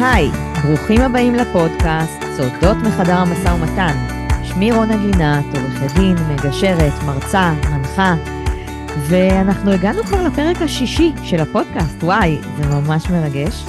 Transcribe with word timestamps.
היי, 0.00 0.30
ברוכים 0.64 1.00
הבאים 1.00 1.34
לפודקאסט 1.34 2.24
סודות 2.36 2.76
מחדר 2.76 3.14
המשא 3.14 3.48
ומתן. 3.48 3.96
שמי 4.44 4.72
רונה 4.72 4.96
גינת, 4.96 5.44
עורכת 5.44 5.96
דין, 5.96 6.16
מגשרת, 6.30 6.92
מרצה, 7.06 7.52
מנחה, 7.70 8.14
ואנחנו 9.08 9.70
הגענו 9.70 10.02
כבר 10.02 10.26
לפרק 10.26 10.62
השישי 10.62 11.12
של 11.22 11.40
הפודקאסט, 11.40 12.02
וואי, 12.02 12.38
זה 12.56 12.66
ממש 12.66 13.10
מרגש. 13.10 13.64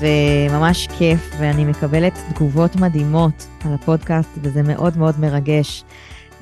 וממש 0.00 0.88
כיף, 0.98 1.34
ואני 1.38 1.64
מקבלת 1.64 2.18
תגובות 2.34 2.76
מדהימות 2.76 3.46
על 3.64 3.74
הפודקאסט, 3.74 4.30
וזה 4.42 4.62
מאוד 4.62 4.98
מאוד 4.98 5.20
מרגש 5.20 5.84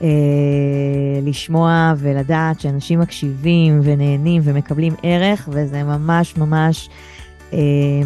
אה, 0.02 0.08
לשמוע 1.22 1.92
ולדעת 1.96 2.60
שאנשים 2.60 3.00
מקשיבים 3.00 3.80
ונהנים 3.82 4.42
ומקבלים 4.44 4.94
ערך, 5.02 5.48
וזה 5.52 5.82
ממש 5.82 6.36
ממש 6.36 6.88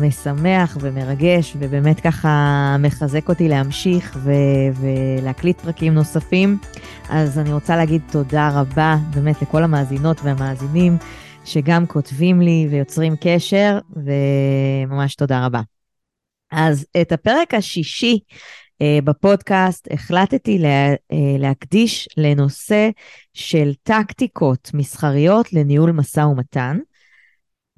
משמח 0.00 0.78
ומרגש, 0.80 1.56
ובאמת 1.58 2.00
ככה 2.00 2.76
מחזק 2.78 3.28
אותי 3.28 3.48
להמשיך 3.48 4.18
ו- 4.22 4.32
ולהקליט 5.20 5.60
פרקים 5.60 5.94
נוספים. 5.94 6.58
אז 7.10 7.38
אני 7.38 7.52
רוצה 7.52 7.76
להגיד 7.76 8.02
תודה 8.12 8.50
רבה 8.60 8.96
באמת 9.14 9.42
לכל 9.42 9.62
המאזינות 9.62 10.20
והמאזינים. 10.24 10.96
שגם 11.46 11.86
כותבים 11.86 12.40
לי 12.40 12.68
ויוצרים 12.70 13.14
קשר, 13.20 13.78
וממש 13.96 15.14
תודה 15.14 15.46
רבה. 15.46 15.60
אז 16.52 16.86
את 17.00 17.12
הפרק 17.12 17.54
השישי 17.54 18.18
uh, 18.82 19.04
בפודקאסט 19.04 19.88
החלטתי 19.90 20.58
לה, 20.58 20.94
uh, 20.94 21.16
להקדיש 21.38 22.08
לנושא 22.16 22.88
של 23.34 23.72
טקטיקות 23.82 24.70
מסחריות 24.74 25.52
לניהול 25.52 25.92
משא 25.92 26.20
ומתן. 26.20 26.78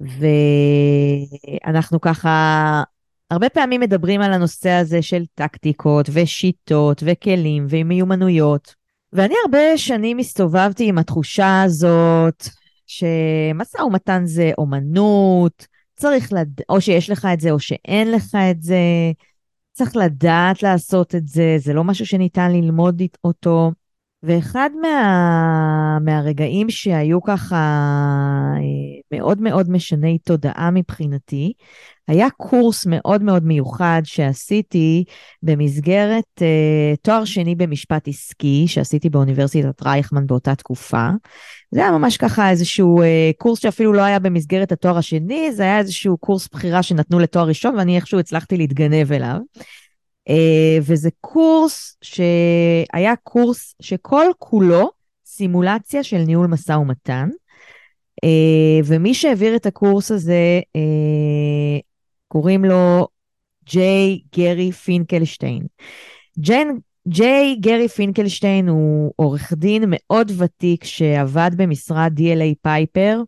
ואנחנו 0.01 2.01
ככה 2.01 2.83
הרבה 3.31 3.49
פעמים 3.49 3.81
מדברים 3.81 4.21
על 4.21 4.33
הנושא 4.33 4.69
הזה 4.69 5.01
של 5.01 5.23
טקטיקות 5.35 6.09
ושיטות 6.13 7.03
וכלים 7.05 7.65
ומיומנויות. 7.69 8.75
ואני 9.13 9.33
הרבה 9.45 9.77
שנים 9.77 10.17
הסתובבתי 10.17 10.87
עם 10.87 10.97
התחושה 10.97 11.61
הזאת 11.61 12.47
שמשא 12.87 13.81
ומתן 13.81 14.21
זה 14.25 14.51
אומנות, 14.57 15.67
צריך 15.95 16.33
לד... 16.33 16.61
או 16.69 16.81
שיש 16.81 17.09
לך 17.09 17.27
את 17.33 17.39
זה 17.39 17.51
או 17.51 17.59
שאין 17.59 18.11
לך 18.11 18.35
את 18.51 18.63
זה, 18.63 18.77
צריך 19.71 19.95
לדעת 19.95 20.63
לעשות 20.63 21.15
את 21.15 21.27
זה, 21.27 21.55
זה 21.57 21.73
לא 21.73 21.83
משהו 21.83 22.05
שניתן 22.05 22.51
ללמוד 22.51 23.01
אותו. 23.23 23.71
ואחד 24.23 24.69
מה... 24.81 25.97
מהרגעים 26.01 26.69
שהיו 26.69 27.23
ככה 27.23 27.55
אה, 27.55 29.17
מאוד 29.17 29.41
מאוד 29.41 29.69
משני 29.71 30.17
תודעה 30.17 30.69
מבחינתי, 30.71 31.53
היה 32.07 32.29
קורס 32.37 32.85
מאוד 32.85 33.23
מאוד 33.23 33.43
מיוחד 33.43 34.01
שעשיתי 34.03 35.03
במסגרת 35.43 36.23
uh, 36.39 36.97
תואר 37.01 37.25
שני 37.25 37.55
במשפט 37.55 38.07
עסקי, 38.07 38.65
שעשיתי 38.67 39.09
באוניברסיטת 39.09 39.83
רייכמן 39.83 40.27
באותה 40.27 40.55
תקופה. 40.55 41.09
זה 41.71 41.79
היה 41.79 41.91
ממש 41.91 42.17
ככה 42.17 42.49
איזשהו 42.49 43.01
uh, 43.01 43.05
קורס 43.37 43.59
שאפילו 43.59 43.93
לא 43.93 44.01
היה 44.01 44.19
במסגרת 44.19 44.71
התואר 44.71 44.97
השני, 44.97 45.51
זה 45.53 45.63
היה 45.63 45.79
איזשהו 45.79 46.17
קורס 46.17 46.47
בחירה 46.51 46.83
שנתנו 46.83 47.19
לתואר 47.19 47.47
ראשון, 47.47 47.75
ואני 47.75 47.95
איכשהו 47.95 48.19
הצלחתי 48.19 48.57
להתגנב 48.57 49.11
אליו. 49.11 49.37
Uh, 50.29 50.81
וזה 50.81 51.09
קורס 51.21 51.97
שהיה 52.01 53.15
קורס 53.23 53.75
שכל 53.81 54.25
כולו 54.37 54.91
סימולציה 55.25 56.03
של 56.03 56.17
ניהול 56.17 56.47
משא 56.47 56.71
ומתן. 56.71 57.29
אה, 58.25 58.85
ומי 58.85 59.13
שהעביר 59.13 59.55
את 59.55 59.65
הקורס 59.65 60.11
הזה 60.11 60.61
אה, 60.77 61.81
קוראים 62.27 62.65
לו 62.65 63.07
ג'יי 63.65 64.21
גרי 64.35 64.71
פינקלשטיין. 64.71 65.65
ג'יין, 66.39 66.79
ג'יי 67.07 67.55
גרי 67.59 67.87
פינקלשטיין 67.87 68.67
הוא 68.67 69.13
עורך 69.15 69.53
דין 69.53 69.83
מאוד 69.87 70.31
ותיק 70.37 70.83
שעבד 70.83 71.51
במשרד 71.57 72.13
DLA 72.19 72.55
Piper, 72.61 73.21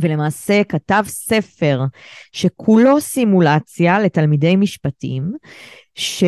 ולמעשה 0.00 0.64
כתב 0.64 1.02
ספר 1.06 1.80
שכולו 2.32 3.00
סימולציה 3.00 4.00
לתלמידי 4.00 4.56
משפטים, 4.56 5.32
ש... 5.98 6.24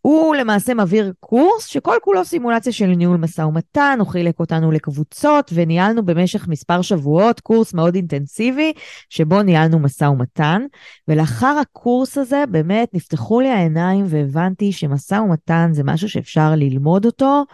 הוא 0.00 0.34
למעשה 0.34 0.74
מעביר 0.74 1.12
קורס 1.20 1.66
שכל 1.66 1.96
כולו 2.02 2.24
סימולציה 2.24 2.72
של 2.72 2.86
ניהול 2.86 3.16
משא 3.16 3.42
ומתן, 3.42 3.96
הוא 4.00 4.08
חילק 4.08 4.40
אותנו 4.40 4.70
לקבוצות 4.70 5.50
וניהלנו 5.54 6.04
במשך 6.04 6.48
מספר 6.48 6.82
שבועות 6.82 7.40
קורס 7.40 7.74
מאוד 7.74 7.94
אינטנסיבי 7.94 8.72
שבו 9.08 9.42
ניהלנו 9.42 9.78
משא 9.78 10.04
ומתן. 10.04 10.62
ולאחר 11.08 11.56
הקורס 11.62 12.18
הזה 12.18 12.44
באמת 12.50 12.94
נפתחו 12.94 13.40
לי 13.40 13.48
העיניים 13.48 14.04
והבנתי 14.08 14.72
שמשא 14.72 15.14
ומתן 15.14 15.70
זה 15.72 15.82
משהו 15.84 16.08
שאפשר 16.08 16.52
ללמוד 16.56 17.06
אותו 17.06 17.44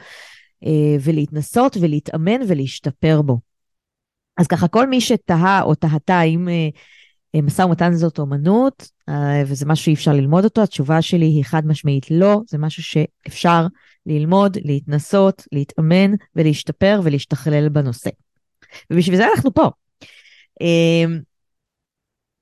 אה, 0.66 0.96
ולהתנסות 1.00 1.76
ולהתאמן 1.80 2.40
ולהשתפר 2.48 3.22
בו. 3.22 3.38
אז 4.38 4.46
ככה 4.46 4.68
כל 4.68 4.86
מי 4.86 5.00
שתהה 5.00 5.62
או 5.62 5.74
תהתה 5.74 6.22
אם 6.22 6.48
אה, 6.48 6.68
משא 7.34 7.62
ומתן 7.62 7.92
זאת 7.92 8.18
אומנות, 8.18 8.90
אה, 9.08 9.42
וזה 9.46 9.66
משהו 9.66 9.84
שאי 9.84 9.94
אפשר 9.94 10.12
ללמוד 10.12 10.44
אותו, 10.44 10.62
התשובה 10.62 11.02
שלי 11.02 11.26
היא 11.26 11.44
חד 11.44 11.66
משמעית 11.66 12.10
לא, 12.10 12.40
זה 12.48 12.58
משהו 12.58 12.82
שאפשר 12.82 13.66
ללמוד, 14.06 14.56
להתנסות, 14.64 15.42
להתאמן 15.52 16.14
ולהשתפר 16.36 17.00
ולהשתכלל 17.04 17.68
בנושא. 17.68 18.10
ובשביל 18.90 19.16
זה 19.16 19.26
אנחנו 19.34 19.54
פה. 19.54 19.70
אמ, 20.60 21.20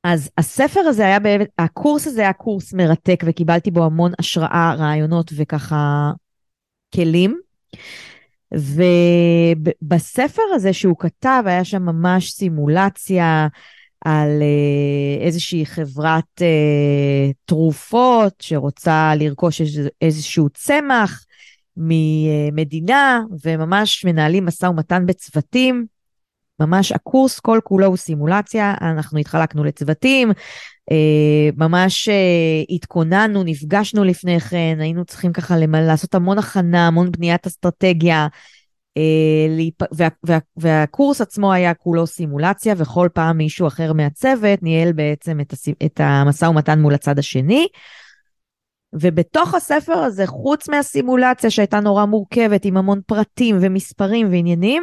אז 0.04 0.30
הספר 0.38 0.80
הזה 0.80 1.06
היה 1.06 1.18
באמת, 1.20 1.48
הקורס 1.58 2.06
הזה 2.06 2.20
היה 2.20 2.32
קורס 2.32 2.72
מרתק 2.72 3.22
וקיבלתי 3.26 3.70
בו 3.70 3.84
המון 3.84 4.12
השראה, 4.18 4.74
רעיונות 4.78 5.32
וככה 5.36 6.10
כלים. 6.94 7.40
ובספר 9.82 10.42
הזה 10.54 10.72
שהוא 10.72 10.96
כתב, 10.98 11.42
היה 11.46 11.64
שם 11.64 11.82
ממש 11.82 12.30
סימולציה 12.30 13.48
על 14.06 14.42
אה, 14.42 15.24
איזושהי 15.26 15.66
חברת 15.66 16.42
אה, 16.42 17.30
תרופות 17.44 18.34
שרוצה 18.40 19.12
לרכוש 19.16 19.60
איזשהו 20.02 20.48
צמח 20.54 21.24
ממדינה, 21.76 23.20
וממש 23.44 24.04
מנהלים 24.04 24.46
משא 24.46 24.66
ומתן 24.66 25.06
בצוותים. 25.06 25.86
ממש 26.60 26.92
הקורס 26.92 27.40
כל 27.40 27.60
כולו 27.64 27.86
הוא 27.86 27.96
סימולציה, 27.96 28.74
אנחנו 28.80 29.18
התחלקנו 29.18 29.64
לצוותים, 29.64 30.32
אה, 30.90 31.48
ממש 31.56 32.08
התכוננו, 32.70 33.42
נפגשנו 33.42 34.04
לפני 34.04 34.40
כן, 34.40 34.76
היינו 34.80 35.04
צריכים 35.04 35.32
ככה 35.32 35.56
לעשות 35.58 36.14
המון 36.14 36.38
הכנה, 36.38 36.86
המון 36.86 37.12
בניית 37.12 37.46
אסטרטגיה, 37.46 38.22
אה, 38.22 38.28
והקורס 40.56 41.20
עצמו 41.20 41.52
היה 41.52 41.74
כולו 41.74 42.06
סימולציה, 42.06 42.74
וכל 42.76 43.08
פעם 43.14 43.36
מישהו 43.36 43.66
אחר 43.66 43.92
מהצוות 43.92 44.62
ניהל 44.62 44.92
בעצם 44.92 45.38
את 45.86 46.00
המשא 46.00 46.44
ומתן 46.44 46.78
מול 46.78 46.94
הצד 46.94 47.18
השני. 47.18 47.66
ובתוך 48.92 49.54
הספר 49.54 49.98
הזה, 49.98 50.26
חוץ 50.26 50.68
מהסימולציה 50.68 51.50
שהייתה 51.50 51.80
נורא 51.80 52.04
מורכבת, 52.04 52.64
עם 52.64 52.76
המון 52.76 53.00
פרטים 53.06 53.56
ומספרים 53.60 54.30
ועניינים, 54.30 54.82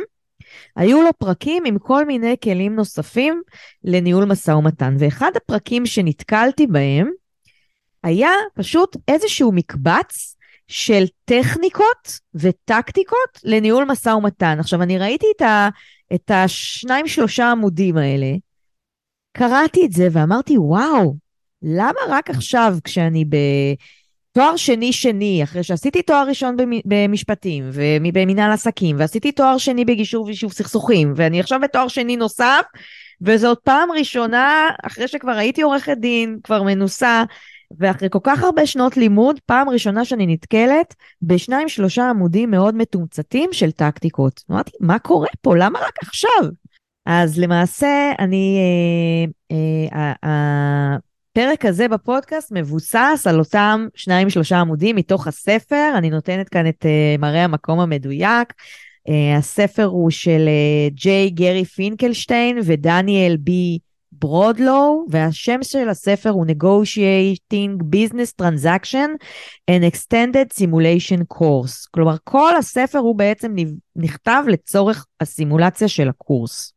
היו 0.76 1.02
לו 1.02 1.10
פרקים 1.18 1.64
עם 1.66 1.80
כל 1.80 2.06
מיני 2.06 2.36
כלים 2.44 2.76
נוספים 2.76 3.42
לניהול 3.84 4.26
משא 4.26 4.52
ומתן. 4.52 4.96
ואחד 5.00 5.32
הפרקים 5.36 5.86
שנתקלתי 5.86 6.68
בהם 6.68 7.12
היה 8.04 8.32
פשוט 8.56 8.98
איזשהו 9.08 9.52
מקבץ 9.52 10.33
של 10.68 11.04
טכניקות 11.26 12.20
וטקטיקות 12.36 13.40
לניהול 13.44 13.86
משא 13.86 14.10
ומתן. 14.10 14.60
עכשיו, 14.60 14.82
אני 14.82 14.98
ראיתי 14.98 15.26
את, 15.36 15.42
ה, 15.42 15.70
את 16.14 16.32
השניים 16.32 17.08
שלושה 17.08 17.52
עמודים 17.52 17.98
האלה, 17.98 18.32
קראתי 19.38 19.86
את 19.86 19.92
זה 19.92 20.08
ואמרתי, 20.12 20.58
וואו, 20.58 21.16
למה 21.62 22.00
רק 22.10 22.30
עכשיו 22.30 22.76
כשאני 22.84 23.26
בתואר 23.26 24.56
שני 24.58 24.94
שני, 24.94 25.44
אחרי 25.44 25.64
שעשיתי 25.64 26.02
תואר 26.02 26.28
ראשון 26.28 26.56
במשפטים 26.86 27.70
ובמנהל 27.74 28.52
עסקים, 28.52 28.96
ועשיתי 29.00 29.32
תואר 29.32 29.58
שני 29.58 29.86
בגישור 29.86 30.26
ויישוב 30.26 30.52
סכסוכים, 30.52 31.14
ואני 31.16 31.40
עכשיו 31.40 31.60
בתואר 31.60 31.88
שני 31.88 32.18
נוסף, 32.18 32.62
וזאת 33.22 33.60
פעם 33.64 33.92
ראשונה, 33.92 34.70
אחרי 34.84 35.08
שכבר 35.08 35.32
הייתי 35.32 35.62
עורכת 35.62 35.98
דין, 35.98 36.38
כבר 36.44 36.64
מנוסה, 36.64 37.24
ואחרי 37.80 38.10
כל 38.12 38.20
כך 38.24 38.44
הרבה 38.44 38.66
שנות 38.66 38.98
לימוד, 38.98 39.40
פעם 39.46 39.70
ראשונה 39.70 40.06
שאני 40.06 40.28
נתקלת 40.28 40.96
בשניים 41.22 41.70
שלושה 41.70 42.10
עמודים 42.10 42.52
מאוד 42.52 42.76
מתומצתים 42.76 43.50
של 43.54 43.72
טקטיקות. 43.72 44.44
אמרתי, 44.52 44.72
מה 44.80 45.00
קורה 45.00 45.28
פה? 45.42 45.56
למה 45.58 45.80
רק 45.80 45.94
עכשיו? 46.02 46.50
אז 47.06 47.40
למעשה, 47.40 48.12
אני, 48.20 48.58
אה, 49.52 49.56
אה, 49.98 50.14
אה, 50.24 50.98
הפרק 51.34 51.66
הזה 51.66 51.88
בפודקאסט 51.88 52.52
מבוסס 52.52 53.28
על 53.30 53.40
אותם 53.40 53.88
שניים 53.96 54.30
שלושה 54.30 54.60
עמודים 54.60 54.96
מתוך 54.96 55.28
הספר. 55.28 55.92
אני 55.98 56.10
נותנת 56.10 56.50
כאן 56.50 56.68
את 56.68 56.86
אה, 56.86 57.16
מראה 57.20 57.44
המקום 57.44 57.80
המדויק. 57.80 58.54
Uh, 59.10 59.38
הספר 59.38 59.84
הוא 59.84 60.10
של 60.10 60.48
uh, 60.48 60.94
ג'יי 60.94 61.30
גרי 61.30 61.66
פינקלשטיין 61.66 62.60
ודניאל 62.64 63.38
בי 63.40 63.80
ברודלו, 64.20 65.06
והשם 65.10 65.60
של 65.64 65.90
הספר 65.90 66.30
הוא 66.30 66.46
Negotiating 66.46 67.84
Business 67.96 68.42
Transaction 68.42 69.10
and 69.72 69.94
Extended 69.94 70.62
Simulation 70.62 71.38
Course. 71.38 71.88
כלומר, 71.92 72.16
כל 72.24 72.56
הספר 72.56 73.00
הוא 73.00 73.16
בעצם 73.16 73.56
נכתב 73.96 74.44
לצורך 74.48 75.06
הסימולציה 75.22 75.88
של 75.88 76.10
הקורס. 76.10 76.74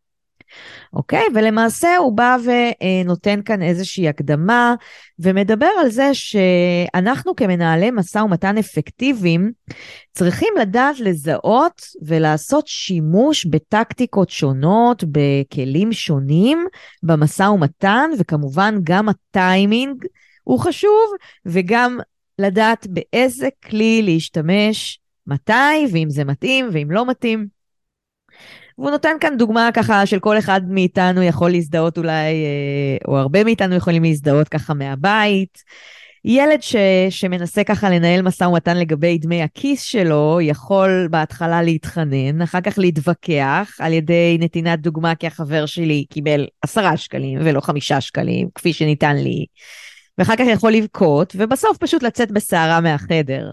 אוקיי? 0.92 1.24
ולמעשה 1.34 1.96
הוא 1.96 2.12
בא 2.12 2.36
ונותן 2.44 3.40
כאן 3.44 3.62
איזושהי 3.62 4.08
הקדמה 4.08 4.74
ומדבר 5.18 5.70
על 5.80 5.90
זה 5.90 6.14
שאנחנו 6.14 7.36
כמנהלי 7.36 7.90
משא 7.90 8.18
ומתן 8.18 8.58
אפקטיביים 8.58 9.52
צריכים 10.12 10.48
לדעת 10.60 11.00
לזהות 11.00 11.82
ולעשות 12.02 12.66
שימוש 12.66 13.46
בטקטיקות 13.46 14.30
שונות, 14.30 15.04
בכלים 15.06 15.92
שונים 15.92 16.66
במשא 17.02 17.42
ומתן, 17.42 18.10
וכמובן 18.18 18.74
גם 18.84 19.08
הטיימינג 19.08 20.04
הוא 20.44 20.60
חשוב, 20.60 21.12
וגם 21.46 21.98
לדעת 22.38 22.86
באיזה 22.90 23.48
כלי 23.64 24.02
להשתמש, 24.02 25.00
מתי, 25.26 25.86
ואם 25.92 26.10
זה 26.10 26.24
מתאים 26.24 26.68
ואם 26.72 26.90
לא 26.90 27.06
מתאים. 27.06 27.55
והוא 28.78 28.90
נותן 28.90 29.16
כאן 29.20 29.36
דוגמה 29.36 29.68
ככה 29.74 30.06
של 30.06 30.18
כל 30.18 30.38
אחד 30.38 30.60
מאיתנו 30.68 31.22
יכול 31.22 31.50
להזדהות 31.50 31.98
אולי, 31.98 32.12
אה, 32.12 32.96
או 33.08 33.16
הרבה 33.18 33.44
מאיתנו 33.44 33.74
יכולים 33.74 34.02
להזדהות 34.02 34.48
ככה 34.48 34.74
מהבית. 34.74 35.62
ילד 36.28 36.62
ש, 36.62 36.76
שמנסה 37.10 37.64
ככה 37.64 37.90
לנהל 37.90 38.22
משא 38.22 38.44
ומתן 38.44 38.76
לגבי 38.76 39.18
דמי 39.18 39.42
הכיס 39.42 39.82
שלו, 39.82 40.38
יכול 40.42 41.08
בהתחלה 41.10 41.62
להתחנן, 41.62 42.42
אחר 42.42 42.60
כך 42.60 42.78
להתווכח 42.78 43.76
על 43.78 43.92
ידי 43.92 44.36
נתינת 44.40 44.80
דוגמה 44.80 45.14
כי 45.14 45.26
החבר 45.26 45.66
שלי 45.66 46.04
קיבל 46.10 46.46
עשרה 46.62 46.96
שקלים 46.96 47.38
ולא 47.42 47.60
חמישה 47.60 48.00
שקלים, 48.00 48.48
כפי 48.54 48.72
שניתן 48.72 49.16
לי, 49.16 49.46
ואחר 50.18 50.36
כך 50.36 50.44
יכול 50.46 50.72
לבכות, 50.72 51.36
ובסוף 51.38 51.76
פשוט 51.76 52.02
לצאת 52.02 52.32
בסערה 52.32 52.80
מהחדר. 52.80 53.50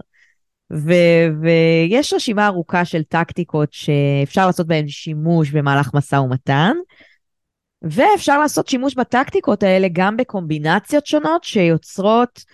ו- 0.72 1.28
ויש 1.42 2.12
רשימה 2.12 2.46
ארוכה 2.46 2.84
של 2.84 3.02
טקטיקות 3.02 3.72
שאפשר 3.72 4.46
לעשות 4.46 4.66
בהן 4.66 4.88
שימוש 4.88 5.50
במהלך 5.50 5.94
משא 5.94 6.16
ומתן, 6.16 6.72
ואפשר 7.82 8.38
לעשות 8.38 8.68
שימוש 8.68 8.94
בטקטיקות 8.94 9.62
האלה 9.62 9.88
גם 9.92 10.16
בקומבינציות 10.16 11.06
שונות 11.06 11.44
שיוצרות 11.44 12.44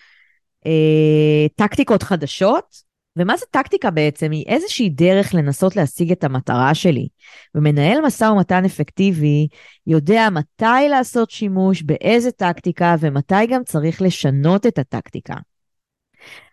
אה, 0.67 1.47
טקטיקות 1.57 2.03
חדשות. 2.03 2.91
ומה 3.17 3.37
זה 3.37 3.47
טקטיקה 3.51 3.91
בעצם? 3.91 4.31
היא 4.31 4.45
איזושהי 4.47 4.89
דרך 4.89 5.35
לנסות 5.35 5.77
להשיג 5.77 6.13
את 6.13 6.25
המטרה 6.25 6.75
שלי. 6.75 7.09
ומנהל 7.55 8.01
משא 8.01 8.25
ומתן 8.25 8.65
אפקטיבי 8.65 9.49
יודע 9.87 10.29
מתי 10.31 10.89
לעשות 10.91 11.31
שימוש, 11.31 11.83
באיזה 11.83 12.31
טקטיקה, 12.31 12.97
ומתי 13.01 13.47
גם 13.49 13.65
צריך 13.65 14.03
לשנות 14.03 14.67
את 14.67 14.79
הטקטיקה. 14.79 15.35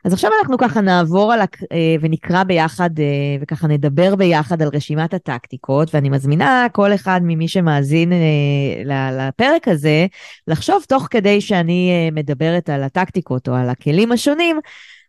אז 0.05 0.13
עכשיו 0.13 0.31
אנחנו 0.39 0.57
ככה 0.57 0.81
נעבור 0.81 1.33
על, 1.33 1.39
אה, 1.71 1.95
ונקרא 2.01 2.43
ביחד, 2.43 2.99
אה, 2.99 3.05
וככה 3.41 3.67
נדבר 3.67 4.15
ביחד 4.15 4.61
על 4.61 4.69
רשימת 4.73 5.13
הטקטיקות, 5.13 5.95
ואני 5.95 6.09
מזמינה 6.09 6.67
כל 6.71 6.93
אחד 6.93 7.21
ממי 7.23 7.47
שמאזין 7.47 8.13
אה, 8.13 9.11
לפרק 9.11 9.67
הזה, 9.67 10.07
לחשוב 10.47 10.83
תוך 10.87 11.07
כדי 11.11 11.41
שאני 11.41 12.09
מדברת 12.11 12.69
על 12.69 12.83
הטקטיקות 12.83 13.49
או 13.49 13.55
על 13.55 13.69
הכלים 13.69 14.11
השונים, 14.11 14.59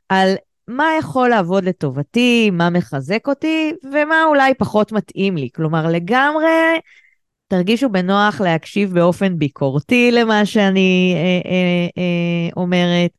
על 0.08 0.34
מה 0.69 0.87
יכול 0.99 1.28
לעבוד 1.28 1.64
לטובתי, 1.64 2.50
מה 2.52 2.70
מחזק 2.70 3.28
אותי, 3.28 3.72
ומה 3.84 4.25
אולי 4.25 4.54
פחות 4.54 4.93
מתאים 4.93 5.37
לי. 5.37 5.49
כלומר, 5.54 5.87
לגמרי 5.87 6.81
תרגישו 7.49 7.88
בנוח 7.88 8.40
להקשיב 8.40 8.94
באופן 8.94 9.38
ביקורתי 9.38 10.11
למה 10.12 10.46
שאני 10.46 11.14
אה, 11.16 11.50
אה, 11.50 11.87
אה, 11.99 12.50
אומרת. 12.56 13.11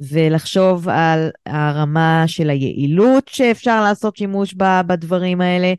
ולחשוב 0.00 0.88
על 0.88 1.30
הרמה 1.46 2.24
של 2.26 2.50
היעילות 2.50 3.28
שאפשר 3.28 3.82
לעשות 3.82 4.16
שימוש 4.16 4.54
בדברים 4.86 5.40
האלה, 5.40 5.72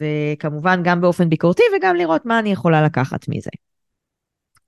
וכמובן 0.00 0.80
גם 0.84 1.00
באופן 1.00 1.28
ביקורתי 1.28 1.62
וגם 1.76 1.96
לראות 1.96 2.26
מה 2.26 2.38
אני 2.38 2.52
יכולה 2.52 2.82
לקחת 2.82 3.28
מזה. 3.28 3.50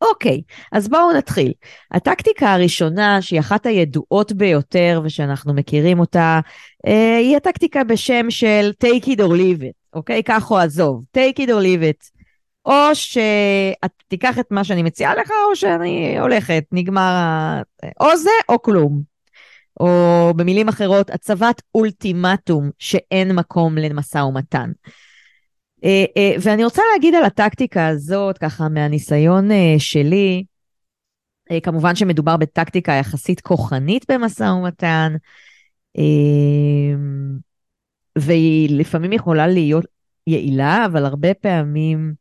אוקיי, 0.00 0.42
אז 0.72 0.88
בואו 0.88 1.12
נתחיל. 1.12 1.52
הטקטיקה 1.90 2.54
הראשונה, 2.54 3.22
שהיא 3.22 3.40
אחת 3.40 3.66
הידועות 3.66 4.32
ביותר 4.32 5.00
ושאנחנו 5.04 5.54
מכירים 5.54 6.00
אותה, 6.00 6.40
אה, 6.86 7.16
היא 7.16 7.36
הטקטיקה 7.36 7.84
בשם 7.84 8.30
של 8.30 8.70
take 8.84 9.04
it 9.04 9.18
or 9.18 9.30
leave 9.30 9.62
it, 9.62 9.78
אוקיי? 9.92 10.22
קח 10.22 10.50
או 10.50 10.58
עזוב, 10.58 11.04
take 11.18 11.38
it 11.38 11.46
or 11.48 11.62
leave 11.62 11.82
it. 11.82 12.17
או 12.68 12.94
שאת 12.94 13.92
תיקח 14.08 14.38
את 14.38 14.46
מה 14.50 14.64
שאני 14.64 14.82
מציעה 14.82 15.14
לך, 15.14 15.30
או 15.50 15.56
שאני 15.56 16.18
הולכת, 16.18 16.64
נגמר, 16.72 17.62
או 18.00 18.16
זה 18.16 18.30
או 18.48 18.62
כלום. 18.62 19.02
או 19.80 20.32
במילים 20.36 20.68
אחרות, 20.68 21.10
הצבת 21.10 21.62
אולטימטום 21.74 22.70
שאין 22.78 23.34
מקום 23.34 23.78
למשא 23.78 24.18
ומתן. 24.18 24.70
אה, 25.84 26.04
אה, 26.16 26.34
ואני 26.42 26.64
רוצה 26.64 26.82
להגיד 26.92 27.14
על 27.14 27.24
הטקטיקה 27.24 27.86
הזאת, 27.86 28.38
ככה 28.38 28.68
מהניסיון 28.68 29.50
אה, 29.50 29.74
שלי, 29.78 30.44
כמובן 31.62 31.94
שמדובר 31.96 32.36
בטקטיקה 32.36 32.92
יחסית 32.92 33.40
כוחנית 33.40 34.10
במשא 34.10 34.42
ומתן, 34.42 35.14
והיא 38.18 38.78
לפעמים 38.78 39.12
יכולה 39.12 39.46
להיות 39.46 39.84
יעילה, 40.26 40.86
אבל 40.86 41.04
הרבה 41.04 41.34
פעמים 41.34 42.14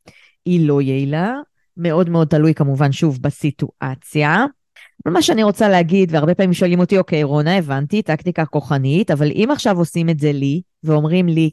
היא 0.47 0.67
לא 0.67 0.81
יעילה, 0.81 1.33
מאוד 1.77 2.09
מאוד 2.09 2.27
תלוי 2.27 2.53
כמובן 2.53 2.91
שוב 2.91 3.21
בסיטואציה. 3.21 4.45
אבל 5.05 5.13
מה 5.13 5.21
שאני 5.21 5.43
רוצה 5.43 5.69
להגיד, 5.69 6.11
והרבה 6.11 6.35
פעמים 6.35 6.53
שואלים 6.53 6.79
אותי, 6.79 6.97
אוקיי, 6.97 7.23
רונה, 7.23 7.57
הבנתי, 7.57 8.01
טקטיקה 8.01 8.45
כוחנית, 8.45 9.11
אבל 9.11 9.31
אם 9.31 9.49
עכשיו 9.51 9.77
עושים 9.77 10.09
את 10.09 10.19
זה 10.19 10.31
לי, 10.31 10.61
ואומרים 10.83 11.27
לי, 11.27 11.49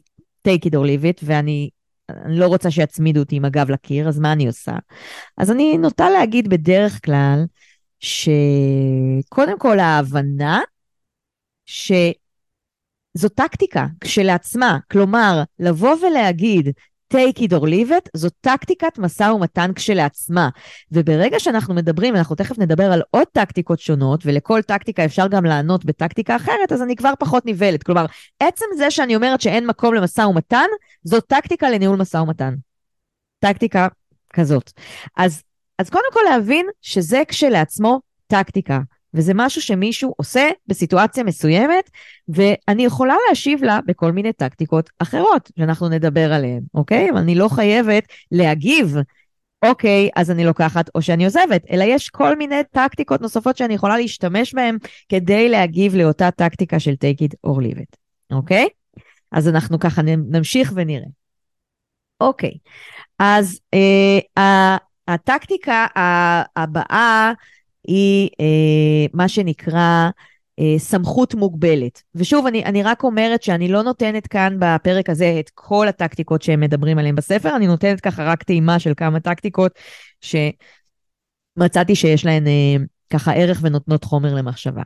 take 0.47 0.65
it 0.65 0.71
or 0.71 0.85
leave 0.85 1.03
it, 1.03 1.21
ואני 1.23 1.69
אני 2.09 2.39
לא 2.39 2.47
רוצה 2.47 2.71
שיצמידו 2.71 3.19
אותי 3.19 3.35
עם 3.35 3.45
הגב 3.45 3.69
לקיר, 3.69 4.07
אז 4.07 4.19
מה 4.19 4.31
אני 4.31 4.47
עושה? 4.47 4.71
אז 5.37 5.51
אני 5.51 5.77
נוטה 5.77 6.09
להגיד 6.09 6.49
בדרך 6.49 7.05
כלל, 7.05 7.43
שקודם 7.99 9.59
כל 9.59 9.79
ההבנה, 9.79 10.61
שזו 11.65 13.29
טקטיקה 13.35 13.85
כשלעצמה, 14.01 14.77
כלומר, 14.91 15.43
לבוא 15.59 15.95
ולהגיד, 16.01 16.69
take 17.13 17.39
it 17.39 17.51
or 17.51 17.63
leave 17.63 17.89
it, 17.89 18.09
זו 18.13 18.29
טקטיקת 18.41 18.97
משא 18.97 19.23
ומתן 19.23 19.71
כשלעצמה. 19.75 20.49
וברגע 20.91 21.39
שאנחנו 21.39 21.73
מדברים, 21.73 22.15
אנחנו 22.15 22.35
תכף 22.35 22.59
נדבר 22.59 22.91
על 22.91 23.01
עוד 23.11 23.27
טקטיקות 23.31 23.79
שונות, 23.79 24.21
ולכל 24.25 24.61
טקטיקה 24.61 25.05
אפשר 25.05 25.27
גם 25.27 25.45
לענות 25.45 25.85
בטקטיקה 25.85 26.35
אחרת, 26.35 26.71
אז 26.71 26.81
אני 26.81 26.95
כבר 26.95 27.13
פחות 27.19 27.45
נבהלת. 27.45 27.83
כלומר, 27.83 28.05
עצם 28.39 28.65
זה 28.77 28.91
שאני 28.91 29.15
אומרת 29.15 29.41
שאין 29.41 29.67
מקום 29.67 29.93
למשא 29.93 30.21
ומתן, 30.21 30.67
זו 31.03 31.21
טקטיקה 31.21 31.69
לניהול 31.69 31.97
משא 31.97 32.17
ומתן. 32.17 32.55
טקטיקה 33.39 33.87
כזאת. 34.33 34.71
אז, 35.17 35.43
אז 35.79 35.89
קודם 35.89 36.09
כל 36.13 36.19
להבין 36.29 36.65
שזה 36.81 37.21
כשלעצמו 37.27 38.01
טקטיקה. 38.27 38.79
וזה 39.15 39.31
משהו 39.35 39.61
שמישהו 39.61 40.13
עושה 40.17 40.49
בסיטואציה 40.67 41.23
מסוימת, 41.23 41.89
ואני 42.27 42.85
יכולה 42.85 43.15
להשיב 43.29 43.63
לה 43.63 43.79
בכל 43.85 44.11
מיני 44.11 44.33
טקטיקות 44.33 44.89
אחרות, 44.99 45.51
שאנחנו 45.59 45.89
נדבר 45.89 46.33
עליהן, 46.33 46.61
אוקיי? 46.73 47.09
אבל 47.09 47.17
אני 47.17 47.35
לא 47.35 47.47
חייבת 47.47 48.03
להגיב, 48.31 48.95
אוקיי, 49.65 50.09
אז 50.15 50.31
אני 50.31 50.45
לוקחת 50.45 50.89
או 50.95 51.01
שאני 51.01 51.25
עוזבת, 51.25 51.65
אלא 51.71 51.83
יש 51.83 52.09
כל 52.09 52.35
מיני 52.35 52.61
טקטיקות 52.71 53.21
נוספות 53.21 53.57
שאני 53.57 53.73
יכולה 53.73 53.97
להשתמש 53.97 54.53
בהן 54.53 54.77
כדי 55.09 55.49
להגיב 55.49 55.95
לאותה 55.95 56.31
טקטיקה 56.31 56.79
של 56.79 56.91
take 56.91 57.23
it 57.23 57.49
or 57.49 57.59
leave 57.59 57.77
it, 57.77 57.97
אוקיי? 58.31 58.67
אז 59.31 59.47
אנחנו 59.47 59.79
ככה 59.79 60.01
נמשיך 60.01 60.73
ונראה. 60.75 61.07
אוקיי, 62.21 62.51
אז 63.19 63.59
אה, 63.73 64.77
הטקטיקה 65.07 65.85
הבאה 66.55 67.33
היא 67.87 68.29
אה, 68.39 69.05
מה 69.13 69.27
שנקרא 69.27 70.09
אה, 70.59 70.79
סמכות 70.79 71.35
מוגבלת. 71.35 72.03
ושוב, 72.15 72.45
אני, 72.45 72.65
אני 72.65 72.83
רק 72.83 73.03
אומרת 73.03 73.43
שאני 73.43 73.67
לא 73.67 73.81
נותנת 73.83 74.27
כאן 74.27 74.57
בפרק 74.59 75.09
הזה 75.09 75.37
את 75.39 75.49
כל 75.53 75.87
הטקטיקות 75.87 76.41
שהם 76.41 76.59
מדברים 76.59 76.97
עליהן 76.97 77.15
בספר, 77.15 77.55
אני 77.55 77.67
נותנת 77.67 78.01
ככה 78.01 78.23
רק 78.23 78.43
טעימה 78.43 78.79
של 78.79 78.93
כמה 78.97 79.19
טקטיקות 79.19 79.71
שמצאתי 80.21 81.95
שיש 81.95 82.25
להן 82.25 82.47
אה, 82.47 82.75
ככה 83.09 83.33
ערך 83.33 83.59
ונותנות 83.61 84.03
חומר 84.03 84.33
למחשבה. 84.33 84.81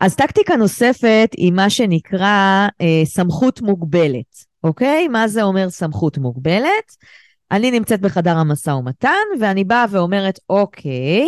אז 0.00 0.16
טקטיקה 0.16 0.56
נוספת 0.56 1.30
היא 1.36 1.52
מה 1.52 1.70
שנקרא 1.70 2.68
אה, 2.80 3.02
סמכות 3.04 3.60
מוגבלת, 3.60 4.44
אוקיי? 4.64 5.08
מה 5.08 5.28
זה 5.28 5.42
אומר 5.42 5.70
סמכות 5.70 6.18
מוגבלת? 6.18 6.96
אני 7.50 7.70
נמצאת 7.70 8.00
בחדר 8.00 8.36
המשא 8.36 8.70
ומתן, 8.70 9.24
ואני 9.40 9.64
באה 9.64 9.84
ואומרת, 9.90 10.38
אוקיי, 10.50 11.26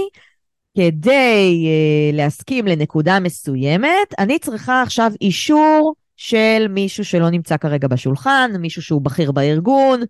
כדי 0.78 1.66
uh, 1.66 2.16
להסכים 2.16 2.66
לנקודה 2.66 3.20
מסוימת, 3.20 4.14
אני 4.18 4.38
צריכה 4.38 4.82
עכשיו 4.82 5.12
אישור 5.20 5.94
של 6.16 6.66
מישהו 6.70 7.04
שלא 7.04 7.30
נמצא 7.30 7.56
כרגע 7.56 7.88
בשולחן, 7.88 8.50
מישהו 8.58 8.82
שהוא 8.82 9.02
בכיר 9.02 9.32
בארגון, 9.32 10.00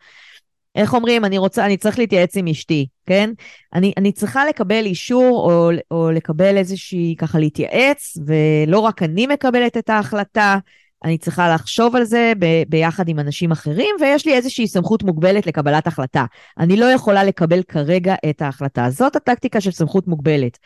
איך 0.74 0.94
אומרים, 0.94 1.24
אני 1.24 1.38
רוצה, 1.38 1.66
אני 1.66 1.76
צריך 1.76 1.98
להתייעץ 1.98 2.36
עם 2.36 2.46
אשתי, 2.46 2.86
כן? 3.06 3.30
אני, 3.74 3.92
אני 3.96 4.12
צריכה 4.12 4.46
לקבל 4.46 4.86
אישור 4.86 5.52
או, 5.52 5.70
או 5.90 6.10
לקבל 6.10 6.56
איזושהי, 6.56 7.14
ככה 7.18 7.38
להתייעץ, 7.38 8.16
ולא 8.26 8.78
רק 8.78 9.02
אני 9.02 9.26
מקבלת 9.26 9.76
את 9.76 9.90
ההחלטה, 9.90 10.58
אני 11.04 11.18
צריכה 11.18 11.54
לחשוב 11.54 11.96
על 11.96 12.04
זה 12.04 12.32
ב, 12.38 12.46
ביחד 12.68 13.08
עם 13.08 13.18
אנשים 13.18 13.52
אחרים, 13.52 13.96
ויש 14.00 14.26
לי 14.26 14.34
איזושהי 14.34 14.66
סמכות 14.66 15.02
מוגבלת 15.02 15.46
לקבלת 15.46 15.86
החלטה. 15.86 16.24
אני 16.58 16.76
לא 16.76 16.84
יכולה 16.84 17.24
לקבל 17.24 17.62
כרגע 17.62 18.14
את 18.30 18.42
ההחלטה. 18.42 18.90
זאת 18.90 19.16
הטקטיקה 19.16 19.60
של 19.60 19.70
סמכות 19.70 20.08
מוגבלת. 20.08 20.58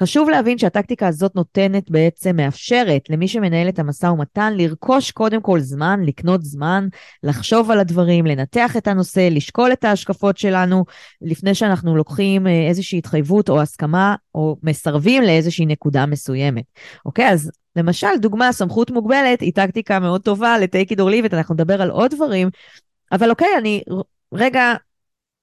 חשוב 0.00 0.30
להבין 0.30 0.58
שהטקטיקה 0.58 1.08
הזאת 1.08 1.34
נותנת 1.34 1.90
בעצם, 1.90 2.36
מאפשרת 2.36 3.10
למי 3.10 3.28
שמנהל 3.28 3.68
את 3.68 3.78
המשא 3.78 4.06
ומתן 4.06 4.52
לרכוש 4.56 5.10
קודם 5.10 5.42
כל 5.42 5.60
זמן, 5.60 6.00
לקנות 6.02 6.44
זמן, 6.44 6.88
לחשוב 7.22 7.70
על 7.70 7.78
הדברים, 7.78 8.26
לנתח 8.26 8.76
את 8.76 8.88
הנושא, 8.88 9.28
לשקול 9.30 9.72
את 9.72 9.84
ההשקפות 9.84 10.38
שלנו, 10.38 10.84
לפני 11.22 11.54
שאנחנו 11.54 11.96
לוקחים 11.96 12.46
אה, 12.46 12.68
איזושהי 12.68 12.98
התחייבות 12.98 13.48
או 13.48 13.60
הסכמה, 13.60 14.14
או 14.34 14.56
מסרבים 14.62 15.22
לאיזושהי 15.22 15.66
נקודה 15.66 16.06
מסוימת. 16.06 16.64
אוקיי? 17.06 17.28
אז 17.28 17.50
למשל, 17.76 18.16
דוגמה, 18.20 18.52
סמכות 18.52 18.90
מוגבלת 18.90 19.40
היא 19.40 19.52
טקטיקה 19.54 19.98
מאוד 19.98 20.20
טובה 20.20 20.58
ל-take 20.58 20.90
it 20.92 20.96
or 20.96 21.10
leave 21.10 21.30
it, 21.30 21.36
אנחנו 21.36 21.54
נדבר 21.54 21.82
על 21.82 21.90
עוד 21.90 22.14
דברים, 22.14 22.48
אבל 23.12 23.30
אוקיי, 23.30 23.48
אני 23.58 23.82
רגע 24.34 24.74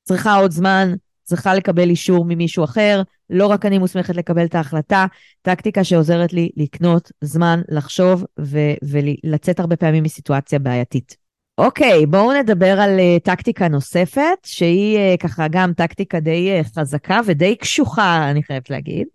צריכה 0.04 0.36
עוד 0.36 0.52
זמן, 0.52 0.94
צריכה 1.24 1.54
לקבל 1.54 1.90
אישור 1.90 2.26
ממישהו 2.26 2.64
אחר, 2.64 3.02
לא 3.30 3.48
רק 3.48 3.66
אני 3.66 3.78
מוסמכת 3.78 4.16
לקבל 4.16 4.46
את 4.46 4.56
ההחלטה, 4.56 5.06
טקטיקה 5.42 5.84
שעוזרת 5.84 6.34
לי 6.34 6.50
לקנות 6.58 7.12
זמן, 7.22 7.62
לחשוב 7.70 8.26
ו- 8.40 8.74
ולצאת 8.84 9.60
הרבה 9.60 9.76
פעמים 9.76 10.04
מסיטואציה 10.04 10.60
בעייתית. 10.60 11.24
אוקיי, 11.58 12.06
בואו 12.06 12.34
נדבר 12.34 12.80
על 12.80 13.00
uh, 13.00 13.24
טקטיקה 13.24 13.68
נוספת, 13.68 14.38
שהיא 14.44 14.98
uh, 14.98 15.18
ככה 15.18 15.48
גם 15.48 15.74
טקטיקה 15.74 16.20
די 16.20 16.62
uh, 16.62 16.80
חזקה 16.80 17.20
ודי 17.26 17.56
קשוחה, 17.56 18.32
אני 18.32 18.44
חייבת 18.44 18.70
להגיד, 18.70 19.08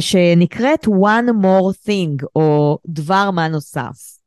שנקראת 0.00 0.84
one 0.84 1.28
more 1.42 1.88
thing, 1.88 2.26
או 2.36 2.78
דבר 2.86 3.30
מה 3.30 3.48
נוסף. 3.48 4.18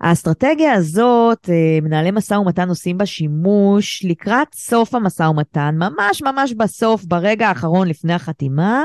האסטרטגיה 0.00 0.72
הזאת, 0.72 1.50
אה, 1.50 1.78
מנהלי 1.82 2.10
משא 2.10 2.34
ומתן 2.34 2.68
עושים 2.68 2.98
בה 2.98 3.06
שימוש 3.06 4.04
לקראת 4.04 4.54
סוף 4.54 4.94
המשא 4.94 5.22
ומתן, 5.22 5.74
ממש 5.78 6.22
ממש 6.22 6.52
בסוף, 6.52 7.04
ברגע 7.04 7.48
האחרון 7.48 7.88
לפני 7.88 8.14
החתימה, 8.14 8.84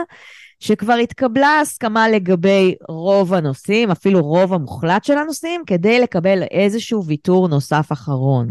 שכבר 0.60 0.94
התקבלה 0.94 1.60
הסכמה 1.60 2.10
לגבי 2.10 2.76
רוב 2.90 3.34
הנושאים, 3.34 3.92
אפילו 3.92 4.22
רוב 4.22 4.54
המוחלט 4.54 5.04
של 5.04 5.18
הנושאים, 5.18 5.62
כדי 5.68 6.00
לקבל 6.00 6.44
איזשהו 6.44 7.06
ויתור 7.06 7.48
נוסף 7.48 7.92
אחרון. 7.92 8.50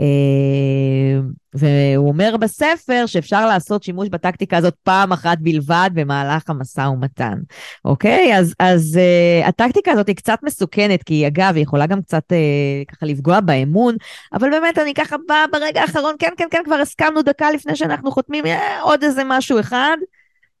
אה, 0.00 1.20
והוא 1.54 2.08
אומר 2.08 2.36
בספר 2.36 3.04
שאפשר 3.06 3.46
לעשות 3.46 3.82
שימוש 3.82 4.08
בטקטיקה 4.08 4.56
הזאת 4.56 4.74
פעם 4.82 5.12
אחת 5.12 5.38
בלבד 5.40 5.90
במהלך 5.94 6.50
המשא 6.50 6.80
ומתן, 6.80 7.38
אוקיי? 7.84 8.38
אז, 8.38 8.54
אז 8.58 8.98
uh, 8.98 9.46
הטקטיקה 9.48 9.92
הזאת 9.92 10.06
היא 10.06 10.16
קצת 10.16 10.38
מסוכנת, 10.42 11.02
כי 11.02 11.26
אגב, 11.26 11.54
היא 11.54 11.62
יכולה 11.62 11.86
גם 11.86 12.02
קצת 12.02 12.32
uh, 12.32 12.94
ככה 12.94 13.06
לפגוע 13.06 13.40
באמון, 13.40 13.96
אבל 14.32 14.50
באמת 14.50 14.78
אני 14.78 14.94
ככה 14.94 15.16
באה 15.28 15.44
ברגע 15.52 15.80
האחרון, 15.80 16.14
כן, 16.18 16.32
כן, 16.36 16.46
כן, 16.50 16.62
כבר 16.64 16.74
הסכמנו 16.74 17.22
דקה 17.22 17.50
לפני 17.50 17.76
שאנחנו 17.76 18.10
חותמים 18.10 18.46
אה, 18.46 18.82
עוד 18.82 19.02
איזה 19.02 19.22
משהו 19.26 19.60
אחד, 19.60 19.96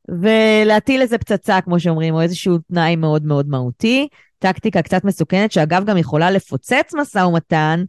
ולהטיל 0.08 1.02
איזה 1.02 1.18
פצצה, 1.18 1.60
כמו 1.60 1.80
שאומרים, 1.80 2.14
או 2.14 2.20
איזשהו 2.20 2.58
תנאי 2.58 2.96
מאוד 2.96 3.24
מאוד 3.24 3.48
מהותי. 3.48 4.08
טקטיקה 4.38 4.82
קצת 4.82 5.04
מסוכנת, 5.04 5.52
שאגב 5.52 5.84
גם 5.84 5.96
יכולה 5.96 6.30
לפוצץ 6.30 6.94
משא 6.94 7.18
ומתן, 7.18 7.84